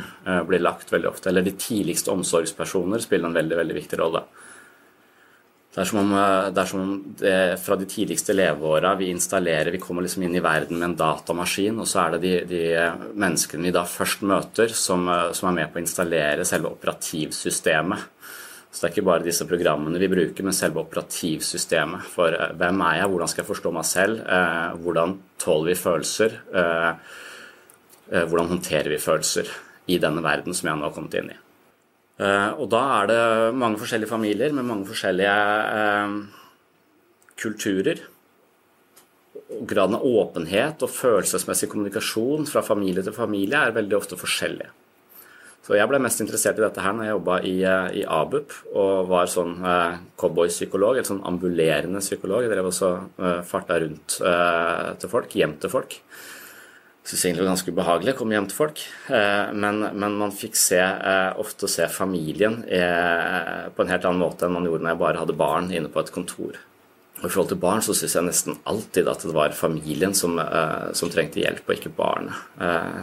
blir 0.50 0.64
lagt 0.66 0.90
veldig 0.90 1.12
ofte. 1.12 1.30
Eller 1.30 1.46
de 1.46 1.54
tidligste 1.54 2.10
omsorgspersoner 2.10 3.04
spiller 3.06 3.30
en 3.30 3.38
veldig, 3.38 3.60
veldig 3.62 3.76
viktig 3.78 4.00
rolle. 4.02 4.24
Det 5.70 5.84
er 5.84 5.86
som 5.86 6.00
om, 6.02 6.14
eh, 6.18 6.50
det 6.50 6.62
er 6.62 6.70
som 6.70 6.80
om 6.82 6.94
det, 7.20 7.60
fra 7.62 7.76
de 7.78 7.86
tidligste 7.86 8.34
leveåra 8.34 8.96
vi 8.98 9.12
installerer 9.14 9.72
Vi 9.72 9.78
kommer 9.78 10.02
liksom 10.02 10.24
inn 10.24 10.36
i 10.36 10.42
verden 10.42 10.80
med 10.80 10.90
en 10.90 10.96
datamaskin, 10.98 11.78
og 11.80 11.86
så 11.88 12.08
er 12.08 12.16
det 12.16 12.22
de, 12.24 12.32
de 12.50 12.64
menneskene 13.14 13.68
vi 13.68 13.74
da 13.76 13.84
først 13.86 14.24
møter, 14.26 14.74
som, 14.74 15.06
eh, 15.08 15.32
som, 15.38 15.50
er 15.50 15.60
med 15.60 15.70
på 15.72 15.78
å 15.78 15.84
installere 15.86 16.46
selve 16.46 16.72
operativsystemet. 16.74 18.08
Så 18.72 18.82
det 18.82 18.88
er 18.88 18.96
ikke 18.96 19.06
bare 19.06 19.26
disse 19.26 19.46
programmene 19.50 20.02
vi 20.02 20.10
bruker, 20.10 20.46
men 20.46 20.58
selve 20.58 20.82
operativsystemet. 20.82 22.10
For 22.16 22.34
eh, 22.34 22.56
hvem 22.58 22.82
er 22.88 23.02
jeg, 23.04 23.12
hvordan 23.14 23.30
skal 23.30 23.44
jeg 23.44 23.52
forstå 23.52 23.74
meg 23.78 23.86
selv, 23.86 24.24
hvordan 24.82 25.18
tåler 25.38 25.70
vi 25.70 25.78
følelser, 25.78 26.40
hvordan 28.10 28.50
håndterer 28.56 28.90
vi 28.90 28.98
følelser 29.02 29.54
i 29.90 30.02
denne 30.02 30.26
verden 30.26 30.58
som 30.58 30.72
jeg 30.72 30.82
nå 30.82 30.90
har 30.90 30.98
kommet 30.98 31.22
inn 31.22 31.30
i. 31.30 31.38
Eh, 32.20 32.52
og 32.60 32.68
da 32.72 32.82
er 32.98 33.10
det 33.10 33.22
mange 33.56 33.80
forskjellige 33.80 34.12
familier 34.12 34.56
med 34.56 34.68
mange 34.68 34.88
forskjellige 34.90 35.36
eh, 35.82 36.16
kulturer. 37.40 38.02
Graden 39.70 39.96
av 39.98 40.04
åpenhet 40.06 40.84
og 40.84 40.92
følelsesmessig 40.92 41.70
kommunikasjon 41.72 42.46
fra 42.50 42.64
familie 42.66 43.06
til 43.06 43.16
familie 43.16 43.64
er 43.64 43.76
veldig 43.78 43.98
ofte 43.98 44.20
forskjellig. 44.20 44.68
Så 45.64 45.76
jeg 45.78 45.90
ble 45.92 46.00
mest 46.02 46.22
interessert 46.24 46.58
i 46.60 46.64
dette 46.64 46.82
her 46.82 46.96
når 46.96 47.06
jeg 47.06 47.14
jobba 47.14 47.38
i, 47.46 47.56
eh, 47.68 47.88
i, 48.02 48.04
ABUP 48.04 48.56
og 48.74 49.12
var 49.12 49.32
sånn 49.32 49.56
eh, 49.64 50.00
cowboypsykolog, 50.20 50.98
eller 50.98 51.08
sånn 51.08 51.24
ambulerende 51.30 52.04
psykolog. 52.04 52.44
Jeg 52.44 52.52
drev 52.52 52.70
også 52.72 52.92
eh, 53.20 53.40
farta 53.48 53.80
rundt 53.84 54.20
eh, 54.26 54.92
til 55.00 55.14
folk, 55.14 55.40
hjem 55.40 55.56
til 55.62 55.72
folk 55.72 56.00
syntes 57.10 57.26
egentlig 57.26 57.46
var 57.46 57.54
ganske 57.56 57.74
ubehagelig 57.74 58.14
å 58.14 58.18
komme 58.20 58.36
hjem 58.36 58.48
til 58.50 58.58
folk. 58.60 58.82
Eh, 59.10 59.52
men, 59.58 59.82
men 59.98 60.18
man 60.20 60.34
fikk 60.36 60.58
se, 60.60 60.80
eh, 60.80 61.30
ofte 61.42 61.70
se 61.72 61.88
familien 61.90 62.62
eh, 62.70 63.70
på 63.74 63.84
en 63.84 63.94
helt 63.94 64.06
annen 64.06 64.22
måte 64.22 64.46
enn 64.46 64.54
man 64.54 64.68
gjorde 64.68 64.86
når 64.86 64.94
jeg 64.94 65.02
bare 65.02 65.24
hadde 65.24 65.38
barn 65.40 65.72
inne 65.74 65.90
på 65.90 66.04
et 66.04 66.12
kontor. 66.14 66.60
Og 67.20 67.26
I 67.26 67.32
forhold 67.32 67.50
til 67.52 67.60
barn 67.60 67.82
så 67.84 67.96
syns 67.98 68.16
jeg 68.16 68.28
nesten 68.28 68.60
alltid 68.70 69.10
at 69.12 69.26
det 69.26 69.34
var 69.36 69.58
familien 69.58 70.14
som, 70.16 70.38
som 70.96 71.10
trengte 71.12 71.42
hjelp, 71.42 71.66
og 71.66 71.74
ikke 71.76 71.92
barnet. 71.98 72.46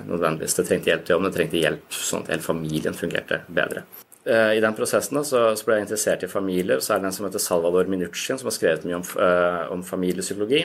Nødvendigvis. 0.09 0.55
Det 0.57 0.65
trengte 0.71 0.89
hjelp 0.89 1.05
til 1.05 1.13
jobb, 1.13 1.27
det 1.27 1.33
trengte 1.35 1.61
hjelp 1.61 1.99
sånn 1.99 2.25
at 2.25 2.31
hele 2.33 2.47
familien 2.47 2.97
fungerte 2.97 3.43
bedre. 3.53 3.83
I 4.25 4.63
den 4.65 4.79
prosessen 4.79 5.21
da, 5.21 5.25
så, 5.29 5.43
ble 5.69 5.77
jeg 5.77 5.85
interessert 5.85 6.25
i 6.25 6.33
familier. 6.33 6.81
og 6.81 6.87
Så 6.87 6.95
er 6.97 7.05
det 7.05 7.11
en 7.11 7.19
som 7.19 7.29
heter 7.29 7.45
Salvador 7.45 7.93
Minuchin, 7.93 8.41
som 8.41 8.49
har 8.49 8.57
skrevet 8.57 8.89
mye 8.89 9.03
om, 9.03 9.07
om 9.77 9.85
familiepsykologi. 9.85 10.65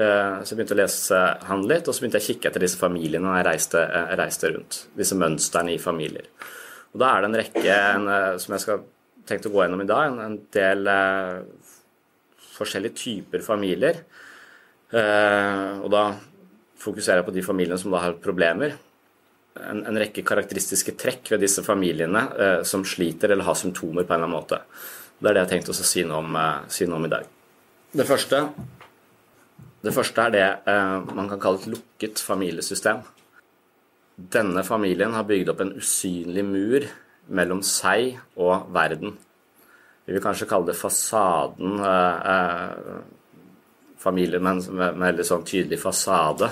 Eh, 0.00 0.36
så 0.40 0.54
jeg 0.54 0.60
begynte 0.60 0.76
å 0.76 0.80
lese 0.80 1.18
han 1.48 1.66
litt, 1.68 1.88
og 1.88 1.96
så 1.96 2.02
begynte 2.02 2.20
jeg 2.20 2.24
å 2.24 2.30
kikke 2.30 2.50
etter 2.50 2.64
disse 2.64 2.80
familiene 2.80 3.26
når 3.26 3.40
jeg 3.40 3.48
reiste, 3.50 3.82
eh, 3.82 4.14
reiste 4.20 4.52
rundt. 4.54 4.78
Disse 4.96 5.18
mønstrene 5.18 5.74
i 5.74 5.82
familier. 5.82 6.30
Og 6.94 7.02
da 7.02 7.10
er 7.10 7.20
det 7.20 7.28
en 7.28 7.40
rekke 7.40 7.76
en, 7.76 8.08
eh, 8.08 8.38
som 8.38 8.54
jeg 8.54 8.64
skal 8.64 8.84
tenkt 9.28 9.46
å 9.46 9.52
gå 9.52 9.64
gjennom 9.64 9.82
i 9.84 9.88
dag, 9.90 10.06
en, 10.08 10.20
en 10.24 10.38
del 10.56 10.88
eh, 10.88 11.42
forskjellige 12.56 12.96
typer 13.02 13.44
familier. 13.44 14.00
Eh, 14.90 15.74
og 15.84 15.90
da 15.92 16.04
fokuserer 16.80 17.20
jeg 17.20 17.28
på 17.28 17.36
de 17.36 17.44
familiene 17.44 17.78
som 17.78 17.92
da 17.92 18.00
har 18.06 18.16
problemer. 18.22 18.78
En, 19.60 19.84
en 19.84 20.00
rekke 20.00 20.24
karakteristiske 20.24 20.96
trekk 20.96 21.34
ved 21.34 21.44
disse 21.44 21.62
familiene 21.66 22.24
eh, 22.40 22.60
som 22.64 22.86
sliter 22.86 23.34
eller 23.34 23.44
har 23.44 23.58
symptomer 23.58 24.06
på 24.06 24.14
en 24.14 24.22
eller 24.22 24.30
annen 24.30 24.38
måte. 24.38 24.62
Det 25.20 25.28
er 25.28 25.36
det 25.36 25.42
jeg 25.42 25.48
har 25.48 25.54
tenkt 25.58 25.72
å 25.74 25.76
si 25.76 26.04
noe 26.08 26.24
om, 26.24 26.36
si 26.72 26.86
noe 26.88 26.96
om 26.96 27.04
i 27.04 27.12
dag. 27.12 27.26
Det 27.92 28.06
første 28.08 28.46
det 29.80 29.94
første 29.96 30.26
er 30.26 30.34
det 30.34 30.48
eh, 30.68 30.96
man 31.16 31.28
kan 31.30 31.40
kalle 31.40 31.62
et 31.62 31.70
lukket 31.72 32.20
familiesystem. 32.20 33.00
Denne 34.20 34.64
familien 34.66 35.14
har 35.16 35.24
bygd 35.28 35.52
opp 35.52 35.62
en 35.64 35.72
usynlig 35.80 36.44
mur 36.44 36.84
mellom 37.32 37.62
seg 37.64 38.18
og 38.36 38.68
verden. 38.74 39.14
Vi 40.04 40.12
vil 40.12 40.24
kanskje 40.24 40.48
kalle 40.50 40.72
det 40.72 40.80
fasaden 40.80 41.80
eh, 41.80 42.34
eh 42.34 43.00
Familier 44.00 44.40
med 44.40 44.62
en 44.64 44.96
veldig 44.96 45.24
sånn 45.28 45.42
tydelig 45.44 45.76
fasade. 45.76 46.46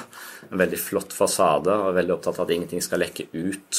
En 0.50 0.60
veldig 0.60 0.76
flott 0.76 1.14
fasade, 1.16 1.72
og 1.72 1.94
veldig 1.96 2.12
opptatt 2.18 2.36
av 2.36 2.44
at 2.44 2.50
ingenting 2.52 2.82
skal 2.84 3.00
lekke 3.00 3.24
ut. 3.32 3.78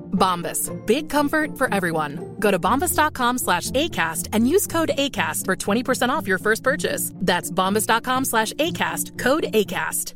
Bombas. 0.21 0.69
Big 0.85 1.09
comfort 1.09 1.57
for 1.57 1.67
everyone. 1.73 2.35
Go 2.39 2.51
to 2.51 2.59
bombas.com 2.59 3.39
slash 3.39 3.71
ACAST 3.71 4.29
and 4.33 4.47
use 4.47 4.67
code 4.67 4.91
ACAST 4.97 5.45
for 5.45 5.55
20% 5.55 6.09
off 6.09 6.27
your 6.27 6.37
first 6.37 6.63
purchase. 6.63 7.11
That's 7.15 7.51
bombas.com 7.51 8.25
slash 8.25 8.53
ACAST. 8.53 9.17
Code 9.17 9.47
ACAST. 9.53 10.13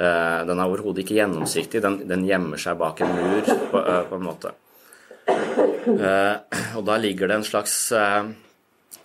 Uh, 0.00 0.46
den 0.46 0.56
er 0.56 0.68
overhodet 0.70 1.02
ikke 1.02 1.18
gjennomsiktig. 1.18 1.82
Den, 1.82 1.98
den, 2.08 2.22
gjemmer 2.28 2.60
seg 2.60 2.78
bak 2.80 3.02
en 3.04 3.10
mur, 3.16 3.48
på, 3.72 3.80
uh, 3.80 4.04
på 4.08 4.16
en 4.16 4.24
måte. 4.24 4.54
Uh, 5.26 6.36
og 6.78 6.84
da 6.86 6.96
ligger 7.00 7.28
det 7.28 7.40
en 7.40 7.44
slags 7.44 7.74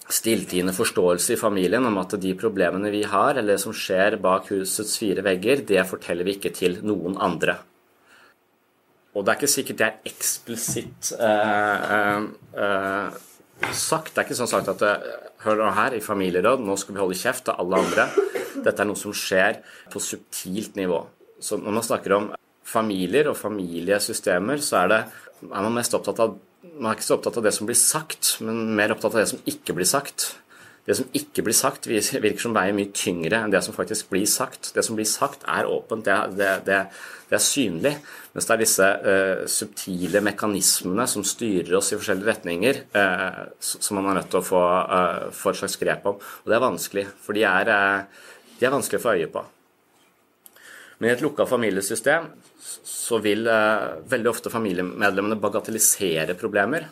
stilltiende 0.06 0.75
forståelse 0.78 1.34
i 1.34 1.40
familien 1.40 1.86
om 1.90 1.98
at 1.98 2.14
de 2.22 2.36
problemene 2.38 2.92
vi 2.94 3.02
har, 3.10 3.34
eller 3.34 3.56
det 3.56 3.64
som 3.64 3.74
skjer 3.75 4.20
bak 4.22 4.52
husets 4.54 5.00
fire 5.02 5.25
vegger, 5.25 5.66
det 5.68 5.88
forteller 5.90 6.28
vi 6.28 6.38
ikke 6.38 6.54
til 6.54 6.78
noen 6.86 7.18
andre. 7.18 7.58
Og 9.16 9.24
det 9.24 9.32
er 9.32 9.40
ikke 9.40 9.52
sikkert 9.52 9.80
det 9.80 9.88
er 9.88 10.12
eksplisitt 10.12 11.14
eh, 11.16 11.94
eh, 11.98 12.28
eh 12.66 13.24
sagt. 13.72 14.12
Det 14.12 14.20
er 14.20 14.26
ikke 14.28 14.36
sånn 14.36 14.52
sagt 14.52 14.72
at 14.74 14.84
eh, 14.84 15.06
Hør 15.46 15.60
nå 15.60 15.68
her, 15.78 15.94
i 15.94 16.02
familieråd, 16.02 16.64
nå 16.66 16.74
skal 16.82 16.96
vi 16.96 17.02
holde 17.04 17.18
kjeft 17.20 17.44
til 17.46 17.60
alle 17.62 17.78
andre. 17.78 18.08
Dette 18.66 18.82
er 18.82 18.88
noe 18.90 18.98
som 18.98 19.14
skjer 19.14 19.60
på 19.94 20.00
subtilt 20.02 20.74
nivå. 20.80 21.04
Så 21.38 21.60
når 21.62 21.76
man 21.76 21.86
snakker 21.86 22.16
om 22.16 22.26
familier 22.66 23.30
og 23.30 23.38
familiesystemer, 23.38 24.64
så 24.66 24.80
er, 24.80 24.90
det, 24.90 25.00
er 25.46 25.68
man 25.68 25.76
mest 25.76 25.94
opptatt 25.94 26.24
av 26.24 26.34
man 26.66 26.90
er 26.90 26.98
ikke 26.98 27.06
så 27.06 27.16
opptatt 27.20 27.38
av 27.38 27.46
det 27.46 27.54
som 27.54 27.68
blir 27.70 27.78
sagt, 27.78 28.32
men 28.44 28.64
mer 28.76 28.96
opptatt 28.96 29.14
av 29.14 29.22
det 29.22 29.30
som 29.36 29.44
ikke 29.48 29.76
blir 29.78 29.88
sagt. 29.88 30.32
Det 30.86 30.94
som 31.00 31.08
ikke 31.18 31.42
blir 31.48 31.56
sagt, 31.58 31.88
virker 31.89 32.42
som 32.44 32.54
veier 32.54 32.75
mye 32.77 32.92
tyngre 32.94 33.39
enn 33.42 33.54
det 33.54 33.63
som 33.65 33.74
faktisk 33.74 34.12
blir 34.12 34.27
sagt. 34.30 34.70
Det 34.75 34.84
som 34.86 34.98
blir 34.98 35.08
sagt, 35.10 35.42
er 35.50 35.65
åpent, 35.65 36.06
det, 36.06 36.18
det, 36.38 36.51
det, 36.68 36.82
det 37.32 37.38
er 37.39 37.42
synlig. 37.42 37.94
Mens 38.36 38.46
det 38.46 38.54
er 38.54 38.62
disse 38.62 38.89
uh, 39.01 39.42
subtile 39.50 40.22
mekanismene 40.25 41.08
som 41.10 41.25
styrer 41.25 41.74
oss 41.80 41.89
i 41.89 41.98
forskjellige 41.98 42.30
retninger, 42.30 42.82
uh, 42.94 43.42
som 43.58 43.98
man 43.98 44.12
er 44.12 44.20
nødt 44.20 44.30
til 44.34 44.44
å 44.44 44.46
få, 44.46 44.62
uh, 44.62 45.25
få, 45.34 45.56
et 45.56 45.62
slags 45.63 45.80
grep 45.82 46.06
om. 46.12 46.22
Og 46.22 46.54
det 46.54 46.60
er 46.60 46.65
vanskelig, 46.68 47.06
for 47.25 47.38
de 47.38 47.48
er, 47.50 47.72
de 48.60 48.70
er 48.70 48.75
vanskelig 48.75 49.01
å 49.01 49.06
få 49.08 49.15
øye 49.18 49.32
på. 49.34 49.46
Men 51.00 51.10
i 51.10 51.15
et 51.15 51.25
lukka 51.25 51.48
familiesystem 51.50 52.30
så 52.86 53.18
vil 53.22 53.44
veldig 53.46 54.30
ofte 54.30 54.51
familiemedlemmene 54.54 55.38
bagatellisere 55.42 56.38
problemer. 56.39 56.88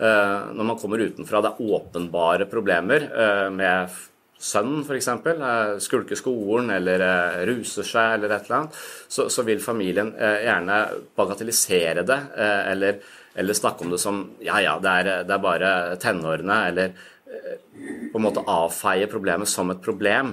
Eh, 0.00 0.52
når 0.56 0.64
man 0.64 0.78
kommer 0.80 1.02
utenfra, 1.02 1.42
det 1.44 1.50
er 1.50 1.74
åpenbare 1.76 2.46
problemer 2.48 3.04
eh, 3.04 3.48
med 3.52 3.98
sønnen 4.40 4.80
f.eks. 4.86 5.08
Eh, 5.12 5.74
skulker 5.84 6.16
skolen 6.16 6.72
eller 6.72 7.04
ruser 7.50 7.84
seg 7.84 8.16
eller 8.16 8.32
et 8.32 8.48
eller 8.48 8.62
annet, 8.62 8.78
så, 9.12 9.28
så 9.28 9.44
vil 9.44 9.60
familien 9.60 10.14
gjerne 10.16 10.78
bagatellisere 11.18 12.06
det 12.08 12.18
eller, 12.40 13.02
eller, 13.36 13.58
snakke 13.58 13.84
om 13.84 13.92
det 13.92 14.00
som 14.00 14.22
ja 14.40 14.62
ja, 14.64 14.78
det 14.80 14.96
er, 15.02 15.12
det 15.28 15.36
er 15.36 15.44
bare 15.44 15.74
tenårene, 16.00 16.60
eller 16.70 16.96
på 18.10 18.18
en 18.18 18.24
måte 18.24 18.46
avfeie 18.48 19.08
problemet 19.10 19.48
som 19.48 19.68
et 19.70 19.84
problem. 19.84 20.32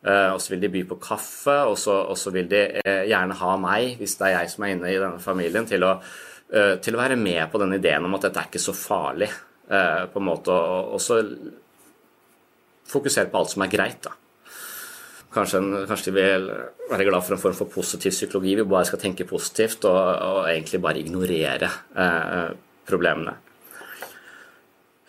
Og 0.00 0.38
så 0.40 0.54
vil 0.54 0.62
de 0.62 0.70
by 0.72 0.80
på 0.88 0.96
kaffe, 1.02 1.58
og 1.68 1.74
så, 1.76 1.98
og 2.08 2.16
så 2.16 2.30
vil 2.32 2.46
de 2.48 2.62
gjerne 3.10 3.36
ha 3.36 3.50
meg, 3.60 3.98
hvis 4.00 4.14
det 4.16 4.30
er 4.30 4.38
jeg 4.38 4.52
som 4.54 4.64
er 4.64 4.72
inne 4.72 4.88
i 4.88 4.96
denne 4.96 5.20
familien, 5.20 5.68
til 5.68 5.84
å, 5.84 5.98
til 6.50 6.96
å 6.96 6.98
være 6.98 7.14
med 7.14 7.44
på 7.52 7.60
den 7.62 7.76
ideen 7.76 8.02
om 8.08 8.16
at 8.16 8.24
dette 8.26 8.40
er 8.42 8.48
ikke 8.48 8.62
så 8.62 8.72
farlig. 8.74 9.28
på 9.70 10.18
en 10.18 10.24
måte, 10.26 10.50
og, 10.50 10.96
så 10.98 11.20
fokusere 12.90 13.30
på 13.30 13.38
alt 13.38 13.52
som 13.52 13.62
er 13.62 13.70
greit. 13.70 14.00
da. 14.02 14.16
Kanskje, 15.30 15.60
en, 15.60 15.86
kanskje, 15.86 16.10
de 16.10 16.16
vil 16.16 16.48
være 16.90 17.06
glad 17.06 17.22
for 17.22 17.36
en 17.36 17.42
form 17.44 17.54
for 17.54 17.70
positiv 17.70 18.10
psykologi. 18.10 18.56
Vi 18.58 18.66
bare 18.66 18.88
skal 18.88 18.98
tenke 18.98 19.28
positivt 19.30 19.86
og, 19.86 19.98
og 20.00 20.48
egentlig 20.50 20.82
bare 20.82 20.98
ignorere 20.98 21.70
problemene. 22.88 23.36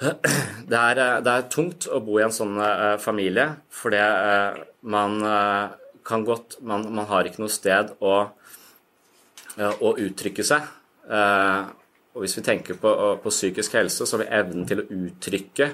Det 0.01 0.77
er, 0.77 0.97
eh, 0.97 1.19
det 1.21 1.31
er, 1.31 1.47
tungt 1.53 1.85
å 1.85 1.99
bo 2.01 2.15
i 2.17 2.23
en 2.25 2.33
sånn 2.33 2.55
familie, 3.01 3.47
fordi 3.69 3.99
uh, 4.01 4.57
man 4.89 5.19
kan 6.07 6.23
godt 6.25 6.55
man, 6.65 6.87
man, 6.89 7.05
har 7.05 7.27
ikke 7.27 7.43
noe 7.43 7.53
sted 7.53 7.91
å, 8.01 8.13
å 9.61 9.91
uttrykke 10.01 10.45
seg. 10.47 10.65
Og 11.09 12.21
hvis 12.23 12.37
vi 12.37 12.43
tenker 12.45 12.77
på, 12.79 12.91
på, 13.23 13.31
psykisk 13.33 13.73
helse, 13.79 14.05
så 14.05 14.17
har 14.17 14.23
vi 14.23 14.31
evnen 14.41 14.67
til 14.69 14.83
å 14.83 14.87
uttrykke 14.91 15.71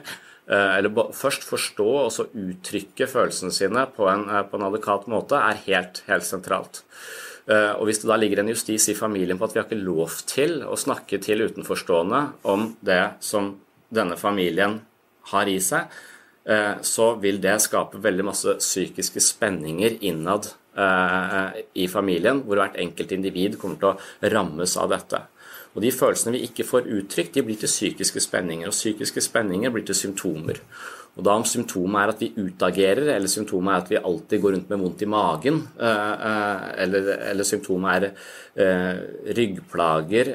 eller 0.48 1.12
først 1.12 1.44
forstå 1.44 1.88
og 2.06 2.12
så 2.16 2.24
uttrykke 2.32 3.04
følelsene 3.12 3.52
sine 3.52 3.82
på 3.92 4.06
en, 4.08 4.22
på 4.48 4.56
en 4.56 4.68
adekvat 4.70 5.10
måte, 5.12 5.36
er 5.36 5.60
helt, 5.66 6.00
helt 6.08 6.24
sentralt. 6.24 6.80
Og 7.52 7.84
Hvis 7.90 8.00
det 8.00 8.08
da 8.08 8.16
ligger 8.16 8.40
en 8.40 8.54
justis 8.54 8.88
i 8.88 8.96
familien 8.96 9.36
på 9.36 9.50
at 9.50 9.58
vi 9.58 9.60
har 9.60 9.68
ikke 9.68 9.82
lov 9.82 10.22
til 10.30 10.62
å 10.64 10.80
snakke 10.80 11.20
til 11.26 11.44
utenforstående 11.50 12.22
om 12.48 12.70
det 12.80 13.02
som 13.20 13.58
denne 13.94 14.16
familien 14.20 14.80
har 15.32 15.50
i 15.50 15.58
seg, 15.64 15.88
eh, 16.48 16.76
så 16.82 17.14
vil 17.22 17.42
det 17.44 17.58
skape 17.64 18.02
veldig 18.04 18.26
masse 18.28 18.58
psykiske 18.62 19.24
spenninger 19.24 20.00
innad 20.08 20.48
eh, 20.48 20.67
i 20.78 21.88
familien, 21.90 22.44
hvor 22.46 22.62
hvert 22.62 22.78
enkelt 22.78 23.16
individ 23.16 23.58
kommer 23.62 23.80
til 23.82 23.90
å 23.90 24.30
rammes 24.34 24.76
av 24.78 24.92
dette. 24.94 25.24
Og 25.74 25.82
De 25.82 25.90
følelsene 25.94 26.36
vi 26.36 26.46
ikke 26.48 26.66
får 26.66 26.88
uttrykt, 27.00 27.34
de 27.36 27.44
blir 27.46 27.58
til 27.58 27.70
psykiske 27.70 28.22
spenninger. 28.24 28.70
Og 28.70 28.76
psykiske 28.76 29.22
spenninger 29.22 29.74
blir 29.74 29.86
til 29.86 29.98
symptomer. 29.98 30.62
Og 31.18 31.26
da 31.26 31.34
Om 31.34 31.46
symptomet 31.50 32.02
er 32.02 32.14
at 32.14 32.22
vi 32.22 32.30
utagerer, 32.38 33.10
eller 33.16 33.30
symptomet 33.30 33.74
er 33.74 33.84
at 33.84 33.90
vi 33.90 34.02
alltid 34.10 34.42
går 34.42 34.54
rundt 34.54 34.70
med 34.70 34.82
vondt 34.84 35.02
i 35.02 35.10
magen, 35.10 35.60
eh, 35.80 36.84
eller, 36.84 37.12
eller 37.32 37.44
symptomet 37.44 37.96
er 37.96 38.12
ryggplager 39.38 40.32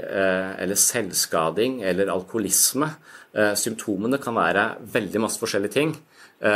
eller 0.63 0.79
selvskading 0.79 1.81
eller 1.83 2.11
alkoholisme, 2.13 2.87
Eh, 3.33 3.55
symptomene 3.57 4.21
kan 4.21 4.37
være 4.37 4.65
veldig 4.93 5.23
masse 5.25 5.41
forskjellige 5.41 5.73
ting. 5.73 5.95
Eh, 6.43 6.51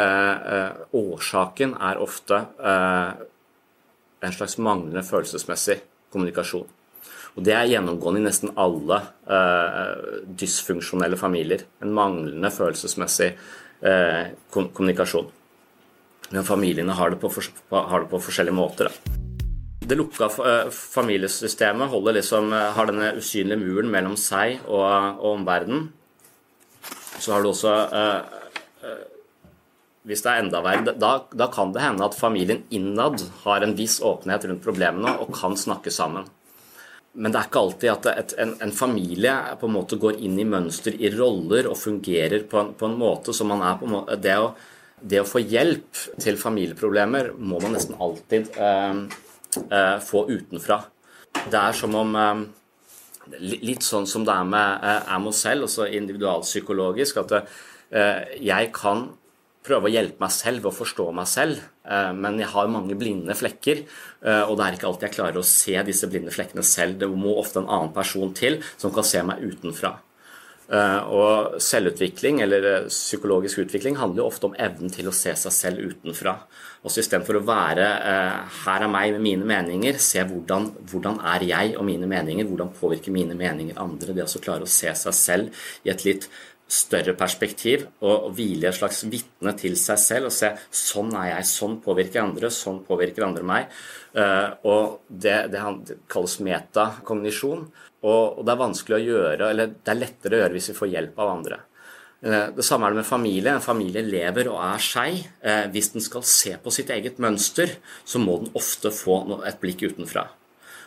eh, 0.57 0.73
årsaken 0.99 1.73
er 1.81 2.03
ofte 2.03 2.43
en 4.27 4.35
slags 4.37 4.59
manglende 4.63 5.05
følelsesmessig 5.07 5.79
kommunikasjon. 6.13 6.67
Og 7.37 7.45
Det 7.45 7.53
er 7.53 7.69
gjennomgående 7.69 8.23
i 8.23 8.25
nesten 8.25 8.55
alle 8.57 9.01
dysfunksjonelle 10.41 11.19
familier. 11.21 11.67
En 11.85 11.93
manglende 11.93 12.49
følelsesmessig 12.51 13.35
kommunikasjon. 14.55 15.29
Men 16.31 16.49
familiene 16.49 16.97
har 16.97 17.13
det 17.13 17.21
på, 17.21 17.29
har 17.71 18.01
det 18.01 18.11
på 18.11 18.23
forskjellige 18.25 18.57
måter. 18.57 18.89
Da. 18.89 19.17
Det 19.87 19.99
lukka 20.01 20.31
familiesystemet 20.73 21.93
liksom, 22.17 22.51
har 22.53 22.89
denne 22.89 23.13
usynlige 23.21 23.61
muren 23.61 23.93
mellom 23.93 24.17
seg 24.19 24.65
og, 24.67 25.21
og 25.21 25.37
omverdenen. 25.37 25.91
Så 27.21 27.33
har 27.33 27.43
du 27.43 27.51
også 27.51 27.75
eh, 28.01 28.41
eh, 28.83 29.05
Hvis 30.07 30.23
det 30.23 30.31
er 30.31 30.45
enda 30.45 30.61
verre, 30.63 30.95
da, 30.95 31.13
da, 31.35 31.49
kan 31.51 31.73
det 31.75 31.83
hende 31.83 32.07
at 32.07 32.15
familien 32.15 32.63
innad 32.71 33.25
har 33.43 33.65
en 33.65 33.75
viss 33.79 33.99
åpenhet 34.07 34.47
rundt 34.47 34.63
problemene 34.63 35.17
og 35.23 35.33
kan 35.35 35.57
snakke 35.59 35.91
sammen. 35.91 36.29
Men 37.17 37.33
det 37.33 37.41
er 37.41 37.49
ikke 37.49 37.63
alltid 37.65 37.91
at 37.91 38.07
et, 38.13 38.35
en, 38.45 38.53
en, 38.63 38.75
familie 38.77 39.33
på 39.59 39.67
en 39.67 39.75
måte 39.75 39.99
går 39.99 40.21
inn 40.23 40.37
i 40.39 40.47
mønster, 40.47 40.95
i 40.95 41.11
roller, 41.15 41.67
og 41.71 41.81
fungerer 41.81 42.45
på 42.47 42.61
en, 42.61 42.71
på 42.79 42.87
en 42.87 42.99
måte 43.01 43.35
som 43.35 43.51
man 43.51 43.65
er 43.67 43.81
på 43.81 43.89
en 43.89 43.95
måte, 43.97 44.19
det 44.23 44.37
å, 44.39 44.51
det 45.01 45.23
å 45.23 45.27
få 45.27 45.43
hjelp 45.43 46.05
til 46.23 46.39
familieproblemer 46.39 47.33
må 47.39 47.59
man 47.65 47.75
nesten 47.75 47.99
alltid 47.99 48.53
eh, 48.61 49.03
eh, 49.65 49.97
få 50.07 50.27
utenfra. 50.31 50.83
Det 51.51 51.59
er 51.65 51.77
som 51.77 51.99
om 51.99 52.15
eh, 52.21 52.47
Litt 53.43 53.83
sånn 53.83 54.05
som 54.07 54.23
det 54.23 54.31
er 54.31 54.45
med, 54.47 54.85
eh, 54.87 55.09
er 55.11 55.19
med 55.19 55.33
oss 55.33 55.41
selv, 55.43 55.65
også 55.67 55.89
individualpsykologisk. 55.99 57.17
At 57.25 57.33
eh, 57.35 58.37
jeg 58.39 58.69
kan 58.77 59.09
prøve 59.67 59.89
å 59.89 59.93
hjelpe 59.93 60.23
meg 60.23 60.33
selv 60.35 60.69
å 60.69 60.75
forstå 60.75 61.09
meg 61.17 61.29
selv, 61.31 61.61
eh, 61.85 62.13
men 62.17 62.41
jeg 62.41 62.51
har 62.55 62.73
mange 62.73 62.97
blinde 62.99 63.37
flekker, 63.37 63.85
og 64.27 64.57
det 64.59 64.65
er 64.65 64.75
ikke 64.75 64.87
alltid 64.89 65.07
jeg 65.07 65.15
klarer 65.15 65.39
å 65.39 65.47
se 65.47 65.83
disse 65.87 66.09
blinde 66.11 66.33
flekkene 66.35 66.65
selv. 66.67 66.97
Det 66.99 67.07
må 67.07 67.37
ofte 67.39 67.61
en 67.61 67.69
annen 67.71 67.93
person 67.95 68.33
til 68.35 68.57
som 68.75 68.91
kan 68.91 69.07
se 69.07 69.21
meg 69.23 69.45
utenfra. 69.45 69.93
Og 71.15 71.61
selvutvikling, 71.63 72.41
eller 72.43 72.89
psykologisk 72.89 73.61
utvikling, 73.63 74.01
handler 74.01 74.25
jo 74.25 74.27
ofte 74.27 74.49
om 74.49 74.57
evnen 74.59 74.91
til 74.91 75.07
å 75.07 75.15
se 75.15 75.37
seg 75.39 75.55
selv 75.55 75.93
utenfra. 75.93 76.35
Også 76.87 77.03
istedenfor 77.03 77.41
å 77.41 77.47
være 77.47 77.87
eh, 78.07 78.59
her 78.63 78.85
er 78.85 78.91
meg 78.91 79.17
med 79.17 79.25
mine 79.25 79.49
meninger, 79.49 79.97
se 80.03 80.23
hvordan, 80.23 80.69
hvordan 80.91 81.19
er 81.35 81.45
jeg 81.49 81.73
og 81.75 81.87
mine 81.89 82.07
meninger, 82.11 82.47
hvordan 82.47 82.71
påvirker 82.79 83.15
mine 83.15 83.35
meninger 83.39 83.81
andre. 83.83 84.15
Det 84.15 84.27
å 84.27 84.43
klare 84.45 84.67
å 84.67 84.71
se 84.71 84.93
seg 84.95 85.17
selv 85.17 85.65
i 85.87 85.91
et 85.91 86.05
litt 86.07 86.29
større 86.67 87.15
perspektiv 87.19 87.85
og, 88.01 88.33
hvile 88.35 88.71
et 88.71 88.79
slags 88.79 89.05
vitne 89.11 89.53
til 89.59 89.77
seg 89.79 90.01
selv 90.03 90.31
og 90.31 90.35
se 90.35 90.51
sånn 90.75 91.13
er 91.15 91.31
jeg, 91.37 91.49
sånn 91.53 91.79
påvirker 91.85 92.25
andre, 92.25 92.51
sånn 92.51 92.83
påvirker 92.87 93.27
andre 93.27 93.47
meg. 93.47 93.71
Uh, 94.17 94.51
og 94.67 94.99
det, 95.07 95.37
det, 95.53 95.63
kalles 96.11 96.39
metakognisjon. 96.43 97.69
Og, 98.07 98.39
og 98.39 98.43
det 98.47 98.53
er 98.55 98.61
vanskelig 98.61 98.99
å 98.99 99.05
gjøre, 99.05 99.51
eller 99.51 99.73
det 99.77 99.93
er 99.93 99.99
lettere 100.03 100.37
å 100.37 100.45
gjøre 100.45 100.57
hvis 100.59 100.71
vi 100.73 100.79
får 100.81 100.93
hjelp 100.93 101.23
av 101.23 101.33
andre. 101.33 101.63
Eh, 102.25 102.49
det 102.57 102.65
samme 102.65 102.89
er 102.89 102.95
det 102.95 103.03
med 103.03 103.09
familie. 103.09 103.53
En 103.53 103.65
familie 103.65 104.05
lever 104.05 104.49
og 104.51 104.59
er 104.63 104.83
seg. 104.83 105.21
Eh, 105.43 105.67
hvis 105.73 105.93
den 105.95 106.05
skal 106.05 106.25
se 106.27 106.57
på 106.63 106.73
sitt 106.75 106.91
eget 106.95 107.21
mønster, 107.23 107.77
så 108.05 108.23
må 108.23 108.41
den 108.43 108.55
ofte 108.57 108.93
få 108.95 109.21
et 109.47 109.61
blikk 109.63 109.85
utenfra. 109.87 110.27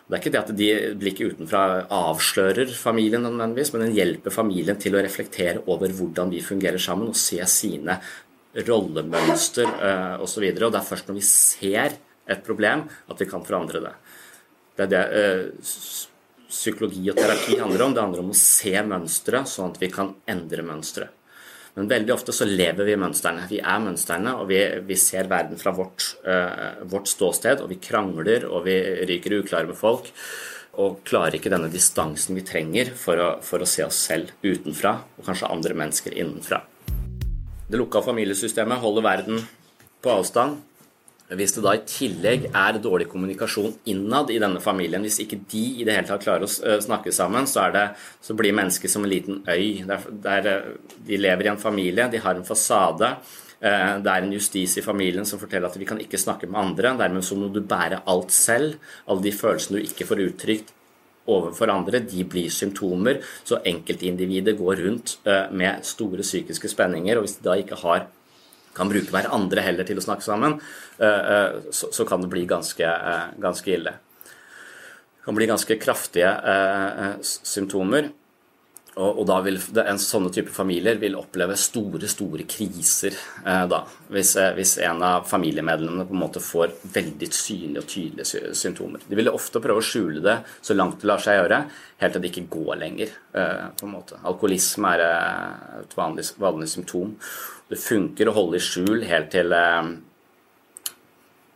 Det 0.09 0.17
er 0.17 0.23
ikke 0.23 0.31
det 0.33 0.39
at 0.41 0.55
de 0.57 0.67
blikket 0.97 1.35
utenfra 1.35 1.83
avslører 1.93 2.71
familien 2.73 3.21
nødvendigvis, 3.21 3.69
men 3.75 3.83
den 3.85 3.93
hjelper 3.93 4.33
familien 4.33 4.79
til 4.81 4.97
å 4.97 5.03
reflektere 5.05 5.61
over 5.69 5.93
hvordan 5.93 6.31
vi 6.33 6.41
fungerer 6.41 6.81
sammen, 6.81 7.11
og 7.11 7.19
se 7.19 7.37
sine 7.45 7.99
rollemønster 8.65 9.69
uh, 9.69 10.15
osv. 10.25 10.47
Det 10.49 10.65
er 10.65 10.87
først 10.87 11.11
når 11.11 11.19
vi 11.19 11.25
ser 11.27 11.99
et 12.25 12.41
problem, 12.45 12.87
at 13.05 13.21
vi 13.21 13.29
kan 13.29 13.45
forandre 13.45 13.83
det. 13.85 13.93
Det 14.79 14.87
er 14.87 14.91
det 14.95 15.03
uh, 15.13 15.69
psykologi 16.49 17.05
og 17.13 17.21
terapi 17.21 17.59
handler 17.61 17.85
om. 17.85 17.93
Det 17.93 18.05
handler 18.07 18.25
om 18.25 18.33
å 18.33 18.41
se 18.41 18.73
mønstre, 18.81 19.45
sånn 19.45 19.75
at 19.75 19.77
vi 19.85 19.91
kan 19.93 20.15
endre 20.25 20.65
mønstre. 20.65 21.11
Men 21.77 21.89
veldig 21.91 22.13
ofte 22.13 22.34
så 22.36 22.47
lever 22.47 22.88
vi 22.88 22.95
i 22.95 22.99
mønstrene. 22.99 23.47
Vi 23.49 23.60
er 23.62 23.82
mønstrene, 23.84 24.36
og 24.41 24.49
vi, 24.49 24.60
vi 24.88 24.97
ser 24.99 25.29
verden 25.32 25.60
fra 25.60 25.73
vårt, 25.75 26.05
uh, 26.25 26.82
vårt, 26.89 27.10
ståsted. 27.12 27.63
Og 27.63 27.71
vi 27.71 27.79
krangler, 27.84 28.47
og 28.49 28.65
vi 28.67 28.77
ryker 29.10 29.39
uklare 29.39 29.69
med 29.69 29.77
folk. 29.79 30.10
Og 30.79 31.01
klarer 31.08 31.38
ikke 31.38 31.51
denne 31.51 31.71
distansen 31.71 32.38
vi 32.38 32.45
trenger 32.47 32.93
for 32.97 33.21
å, 33.21 33.29
for 33.45 33.62
å 33.62 33.69
se 33.69 33.86
oss 33.86 33.99
selv 34.10 34.34
utenfra, 34.45 34.95
og 35.17 35.27
kanskje 35.27 35.51
andre 35.51 35.77
mennesker 35.77 36.15
innenfra. 36.15 36.63
Det 37.69 37.77
lukka 37.77 38.01
familiesystemet 38.01 38.82
holder 38.82 39.05
verden 39.05 39.43
på 40.01 40.13
avstand. 40.13 40.63
Hvis 41.29 41.53
det 41.53 41.61
da 41.61 41.75
i 41.77 41.83
tillegg 41.85 42.47
er 42.49 42.79
dårlig 42.81 43.05
kommunikasjon 43.11 43.75
innad 43.91 44.31
i 44.33 44.39
denne 44.41 44.61
familien, 44.63 45.03
hvis 45.05 45.19
ikke 45.21 45.37
de 45.51 45.61
i 45.77 45.85
det 45.85 45.93
hele 45.93 46.09
tatt 46.09 46.23
klarer 46.23 46.47
å 46.47 46.79
snakke 46.81 47.13
sammen, 47.13 47.45
så, 47.49 47.67
det, 47.73 47.83
så 48.25 48.33
blir 48.37 48.55
mennesket 48.57 48.89
som 48.89 49.05
en 49.05 49.11
liten 49.11 49.43
øy. 49.45 49.85
Der, 49.85 50.07
der, 50.23 50.49
de 51.05 51.21
lever 51.21 51.45
i 51.45 51.51
en 51.53 51.61
familie, 51.61 52.09
de 52.09 52.23
har 52.23 52.39
en 52.39 52.47
fasade. 52.47 53.11
Det 53.59 54.09
er 54.09 54.25
en 54.25 54.33
justis 54.33 54.77
i 54.79 54.85
familien 54.85 55.27
som 55.27 55.37
forteller 55.41 55.69
at 55.69 55.77
vi 55.77 55.85
kan 55.85 56.01
ikke 56.01 56.17
snakke 56.17 56.49
med 56.49 56.63
andre. 56.63 56.95
Dermed 56.97 57.27
så 57.27 57.37
må 57.37 57.51
du 57.53 57.61
bære 57.61 58.01
alt 58.09 58.33
selv. 58.33 58.79
Alle 59.05 59.27
de 59.27 59.35
følelsene 59.35 59.77
du 59.77 59.85
ikke 59.85 60.09
får 60.09 60.25
uttrykt 60.25 60.75
overfor 61.29 61.69
andre, 61.69 61.99
de 62.01 62.23
blir 62.25 62.49
symptomer. 62.49 63.19
Så 63.45 63.59
enkeltindividet 63.69 64.57
går 64.57 64.81
rundt 64.81 65.19
med 65.53 65.85
store 65.85 66.25
psykiske 66.25 66.71
spenninger. 66.71 67.19
Og 67.19 67.27
hvis 67.27 67.37
de 67.37 67.45
da 67.45 67.59
ikke 67.59 67.77
har 67.83 68.07
kan 68.73 68.89
bruke 68.91 69.12
hverandre 69.13 69.63
heller 69.65 69.88
til 69.88 69.99
å 69.99 70.03
snakke 70.03 70.25
sammen, 70.25 70.60
eh, 70.99 71.32
eh, 71.34 71.58
så 71.71 72.05
kan 72.08 72.21
det 72.21 72.29
bli 72.32 72.45
ganske, 72.45 72.86
eh, 72.86 73.27
ganske 73.39 73.73
ille. 73.73 73.93
Det 74.23 75.25
kan 75.25 75.36
bli 75.36 75.47
ganske 75.47 75.79
kraftige 75.79 76.32
symptomer. 77.21 78.10
Og, 78.99 79.21
da 79.23 79.38
vil 79.45 79.55
en 79.79 79.99
sånne 80.01 80.31
type 80.35 80.51
familier 80.51 80.97
vil 80.99 81.13
oppleve 81.15 81.55
store, 81.55 82.07
store 82.12 82.43
kriser 82.49 83.15
da. 83.71 83.77
Hvis, 84.12 84.33
hvis, 84.57 84.73
en 84.83 85.03
av 85.07 85.27
familiemedlemmene 85.29 86.03
på 86.09 86.17
en 86.17 86.19
måte 86.25 86.41
får 86.43 86.73
veldig 86.97 87.29
synlige 87.31 87.83
og 87.83 87.88
tydelige 87.93 88.51
symptomer. 88.59 89.05
De 89.07 89.15
vil 89.15 89.31
ofte 89.31 89.62
prøve 89.63 89.79
å 89.79 89.85
skjule 89.85 90.19
det 90.25 90.35
så 90.59 90.75
langt 90.75 90.99
det 90.99 91.07
lar 91.07 91.23
seg 91.23 91.39
gjøre, 91.39 91.62
helt 92.03 92.17
til 92.17 92.25
det 92.25 92.33
ikke 92.33 92.45
går 92.57 92.81
lenger. 92.81 93.15
på 93.31 93.88
en 93.88 93.93
måte. 93.93 94.19
Alkoholisme 94.27 94.91
er 94.97 95.05
et 95.79 95.95
vanlig, 95.95 96.27
vanlig 96.41 96.67
symptom. 96.73 97.15
Det 97.69 97.77
funker 97.77 98.29
å 98.29 98.33
holde 98.33 98.57
i 98.57 98.63
skjul 98.65 99.03
helt 99.05 99.29
til 99.29 99.53
eh, 99.53 99.89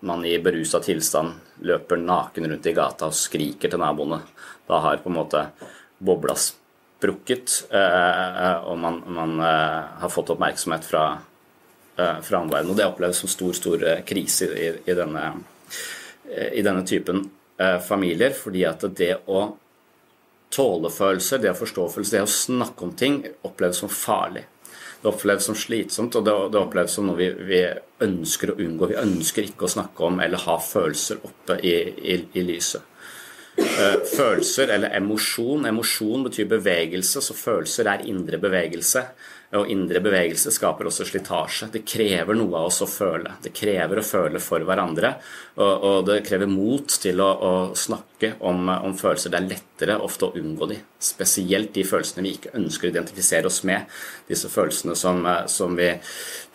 man 0.06 0.26
i 0.30 0.36
berusa 0.44 0.82
tilstand 0.84 1.64
løper 1.66 1.98
naken 1.98 2.52
rundt 2.52 2.68
i 2.70 2.76
gata 2.78 3.10
og 3.10 3.18
skriker 3.18 3.72
til 3.72 3.82
naboene. 3.82 4.20
Da 4.70 4.82
har 4.84 5.02
på 5.02 5.10
en 5.10 5.18
måte 5.18 5.48
bobla 5.98 6.36
sprukket, 7.04 7.56
eh, 7.76 8.58
og 8.64 8.80
man, 8.80 9.02
man 9.12 9.36
eh, 9.44 9.80
har 10.00 10.12
fått 10.12 10.32
oppmerksomhet 10.34 10.88
fra, 10.88 11.06
fra 11.96 12.40
omverdenen. 12.40 12.72
Og 12.72 12.80
det 12.80 12.88
oppleves 12.88 13.20
som 13.22 13.30
stor, 13.30 13.52
stor 13.54 13.84
krise 14.08 14.48
i, 14.56 14.70
i, 14.88 14.96
denne, 14.98 15.28
i 16.32 16.64
denne 16.66 16.82
typen 16.90 17.28
familier, 17.86 18.34
fordi 18.34 18.64
at 18.66 18.82
det 18.98 19.12
å 19.30 19.44
tåle 20.54 20.90
følelser, 20.94 21.42
det 21.42 21.52
å 21.54 21.58
forstå 21.58 21.88
følelser, 21.96 22.18
det 22.18 22.26
å 22.26 22.34
snakke 22.34 22.86
om 22.86 22.96
ting, 22.98 23.22
oppleves 23.46 23.82
som 23.84 23.92
farlig. 23.92 24.46
Det 25.02 25.12
oppleves 25.12 25.50
som 25.50 25.58
slitsomt, 25.58 26.16
og 26.16 26.26
det, 26.26 26.34
det 26.54 26.62
oppleves 26.62 26.94
som 26.96 27.10
noe 27.10 27.20
vi, 27.20 27.30
vi, 27.50 27.62
ønsker 28.04 28.54
å 28.54 28.58
unngå. 28.64 28.88
Vi 28.94 29.00
ønsker 29.02 29.48
ikke 29.48 29.68
å 29.68 29.74
snakke 29.74 30.08
om 30.08 30.22
eller 30.24 30.44
ha 30.46 30.58
følelser 30.64 31.20
oppe 31.28 31.58
i, 31.60 31.74
i, 32.14 32.18
i 32.40 32.44
lyset. 32.46 32.93
Eh, 33.58 34.00
følelser 34.18 34.72
eller 34.74 34.96
emosjon. 34.98 35.68
Emosjon 35.70 36.26
betyr 36.26 36.50
bevegelse, 36.50 37.22
så 37.22 37.36
følelser 37.38 37.90
er 37.92 38.06
indre 38.10 38.40
bevegelse. 38.42 39.06
Og 39.54 39.70
indre 39.70 40.00
bevegelse 40.02 40.50
skaper 40.54 40.88
også 40.90 41.06
slitasje. 41.06 41.68
Det 41.74 41.84
krever 41.86 42.34
noe 42.38 42.58
av 42.58 42.72
oss 42.72 42.82
å 42.82 42.88
føle. 42.90 43.36
Det 43.44 43.52
krever 43.54 44.00
å 44.02 44.06
føle 44.06 44.42
for 44.42 44.66
hverandre, 44.66 45.12
og, 45.60 45.86
og 45.86 45.98
det 46.08 46.24
krever 46.26 46.50
mot 46.50 46.90
til 47.04 47.22
å, 47.22 47.28
å 47.30 47.52
snakke 47.78 48.32
om, 48.50 48.66
om, 48.74 48.98
følelser. 48.98 49.30
Det 49.30 49.40
er 49.40 49.52
lettere 49.52 50.00
ofte 50.02 50.26
å 50.26 50.42
unngå 50.42 50.72
de, 50.72 50.80
spesielt 50.98 51.74
de 51.78 51.86
følelsene 51.86 52.26
vi 52.26 52.34
ikke 52.40 52.56
ønsker 52.58 52.90
å 52.90 52.94
identifisere 52.96 53.52
oss 53.52 53.62
med. 53.70 53.86
Disse 54.30 54.50
følelsene 54.50 54.98
som, 54.98 55.22
som 55.52 55.78
vi 55.78 55.92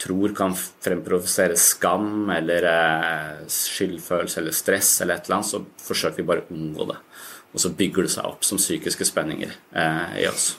tror 0.03 0.35
kan 0.35 0.59
fremprovosere 0.59 1.59
skam 1.61 2.33
eller 2.35 2.67
eh, 2.75 3.35
skyldfølelse 3.47 4.43
eller 4.43 4.59
stress 4.59 4.97
eller 5.05 5.21
et 5.21 5.29
eller 5.29 5.39
annet, 5.39 5.55
så 5.55 5.87
forsøker 5.87 6.19
vi 6.19 6.31
bare 6.33 6.49
å 6.49 6.57
unngå 6.57 6.91
det. 6.91 7.03
Og 7.55 7.63
så 7.63 7.71
bygger 7.79 8.09
det 8.09 8.17
seg 8.19 8.27
opp 8.27 8.43
som 8.47 8.59
psykiske 8.59 9.07
spenninger 9.07 9.55
eh, 9.55 10.25
i 10.25 10.27
oss. 10.31 10.57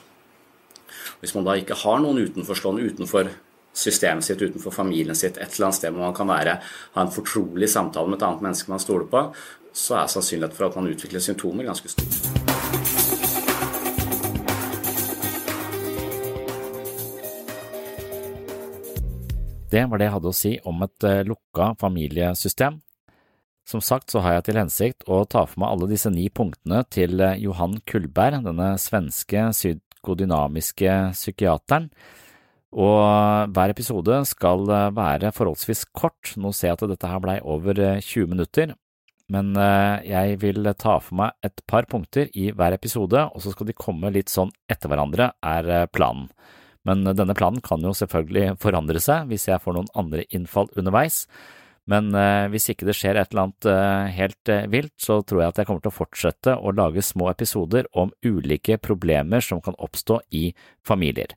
Hvis 1.20 1.36
man 1.36 1.44
da 1.44 1.58
ikke 1.60 1.76
har 1.76 2.00
noen 2.00 2.22
utenforstående 2.24 2.86
utenfor 2.94 3.28
systemet 3.76 4.24
sitt, 4.24 4.40
utenfor 4.40 4.72
familien 4.72 5.18
sitt, 5.18 5.36
et 5.36 5.52
eller 5.52 5.68
annet 5.68 5.78
sted 5.78 5.92
hvor 5.92 6.06
man 6.06 6.16
kan 6.16 6.30
være, 6.32 6.54
ha 6.96 7.04
en 7.04 7.12
fortrolig 7.12 7.68
samtale 7.72 8.08
med 8.08 8.22
et 8.22 8.28
annet 8.28 8.46
menneske 8.46 8.72
man 8.72 8.80
stoler 8.80 9.10
på, 9.12 9.26
så 9.76 10.00
er 10.00 10.12
sannsynligheten 10.12 10.56
for 10.56 10.70
at 10.70 10.78
man 10.80 10.88
utvikler 10.88 11.24
symptomer, 11.24 11.68
ganske 11.68 11.92
stor. 11.92 12.08
Det 19.70 19.84
var 19.86 20.00
det 20.00 20.08
jeg 20.08 20.16
hadde 20.16 20.32
å 20.32 20.38
si 20.40 20.54
om 20.66 20.88
et 20.88 21.06
eh, 21.06 21.26
lukka 21.28 21.74
familiesystem. 21.84 22.80
Som 23.70 23.84
sagt 23.86 24.10
så 24.10 24.24
har 24.26 24.40
jeg 24.40 24.48
til 24.48 24.58
hensikt 24.58 25.04
å 25.06 25.20
ta 25.30 25.44
for 25.46 25.62
meg 25.62 25.76
alle 25.76 25.92
disse 25.92 26.10
ni 26.10 26.26
punktene 26.34 26.82
til 26.90 27.20
eh, 27.22 27.38
Johan 27.44 27.78
Kullberg, 27.86 28.42
denne 28.48 28.72
svenske 28.82 29.52
syd 29.54 29.84
psykodynamiske 30.00 31.14
psykiateren. 31.14 31.90
Og 32.70 33.50
hver 33.50 33.72
episode 33.74 34.20
skal 34.30 34.70
eh, 34.70 34.92
være 34.94 35.32
forholdsvis 35.34 35.88
kort. 35.92 36.36
Nå 36.38 36.52
ser 36.54 36.70
jeg 36.70 36.78
at 36.78 36.90
dette 36.92 37.10
her 37.10 37.20
blei 37.20 37.40
over 37.42 37.74
20 37.74 38.22
eh, 38.22 38.30
minutter, 38.30 38.76
men 39.30 39.56
eh, 39.58 40.06
jeg 40.06 40.40
vil 40.42 40.70
ta 40.78 41.00
for 41.02 41.18
meg 41.18 41.34
et 41.46 41.64
par 41.68 41.88
punkter 41.90 42.30
i 42.38 42.52
hver 42.52 42.74
episode, 42.78 43.18
og 43.18 43.42
så 43.42 43.54
skal 43.54 43.70
de 43.70 43.78
komme 43.78 44.14
litt 44.14 44.30
sånn 44.30 44.54
etter 44.70 44.90
hverandre, 44.90 45.32
er 45.42 45.90
planen. 45.90 46.30
Men 46.86 47.04
denne 47.04 47.36
planen 47.36 47.60
kan 47.62 47.82
jo 47.84 47.92
selvfølgelig 47.94 48.56
forandre 48.62 49.02
seg 49.04 49.28
hvis 49.30 49.50
jeg 49.50 49.62
får 49.62 49.76
noen 49.76 49.90
andre 50.00 50.24
innfall 50.30 50.70
underveis. 50.78 51.26
Men 51.89 52.13
eh, 52.13 52.45
hvis 52.54 52.69
ikke 52.73 52.88
det 52.89 52.95
skjer 52.97 53.17
et 53.17 53.34
eller 53.34 53.47
annet 53.47 53.69
eh, 53.71 54.12
helt 54.19 54.54
eh, 54.54 54.67
vilt, 54.69 54.95
så 55.02 55.21
tror 55.25 55.43
jeg 55.43 55.54
at 55.54 55.62
jeg 55.62 55.69
kommer 55.69 55.84
til 55.86 55.93
å 55.93 55.97
fortsette 55.99 56.56
å 56.56 56.75
lage 56.75 57.04
små 57.06 57.32
episoder 57.34 57.89
om 57.97 58.13
ulike 58.25 58.78
problemer 58.78 59.43
som 59.43 59.63
kan 59.65 59.78
oppstå 59.82 60.21
i 60.38 60.49
familier. 60.86 61.34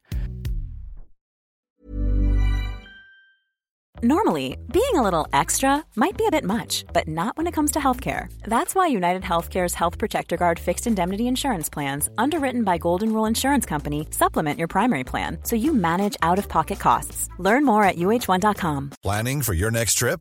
Normally, 4.05 4.59
being 4.73 4.97
a 4.97 5.03
little 5.03 5.29
extra 5.33 5.85
might 5.95 6.17
be 6.17 6.27
a 6.27 6.31
bit 6.31 6.43
much, 6.43 6.85
but 6.93 7.07
not 7.07 7.37
when 7.37 7.47
it 7.47 7.55
comes 7.55 7.71
to 7.73 7.79
healthcare. 7.79 8.27
That's 8.43 8.75
why 8.75 8.89
United 8.89 9.23
Healthcare's 9.23 9.75
Health 9.75 9.97
Protector 9.97 10.37
Guard 10.37 10.59
fixed 10.59 10.89
indemnity 10.89 11.29
insurance 11.29 11.71
plans, 11.71 12.11
underwritten 12.19 12.65
by 12.65 12.79
Golden 12.79 13.13
Rule 13.13 13.27
Insurance 13.27 13.65
Company, 13.65 14.09
supplement 14.11 14.59
your 14.59 14.67
primary 14.67 15.05
plan 15.05 15.39
so 15.45 15.55
you 15.55 15.73
manage 15.73 16.17
out 16.21 16.39
of 16.41 16.49
pocket 16.49 16.81
costs. 16.81 17.29
Learn 17.39 17.65
more 17.65 17.85
at 17.85 17.97
uh1.com. 17.97 18.91
Planning 19.05 19.41
for 19.43 19.55
your 19.55 19.71
next 19.71 19.95
trip? 19.95 20.21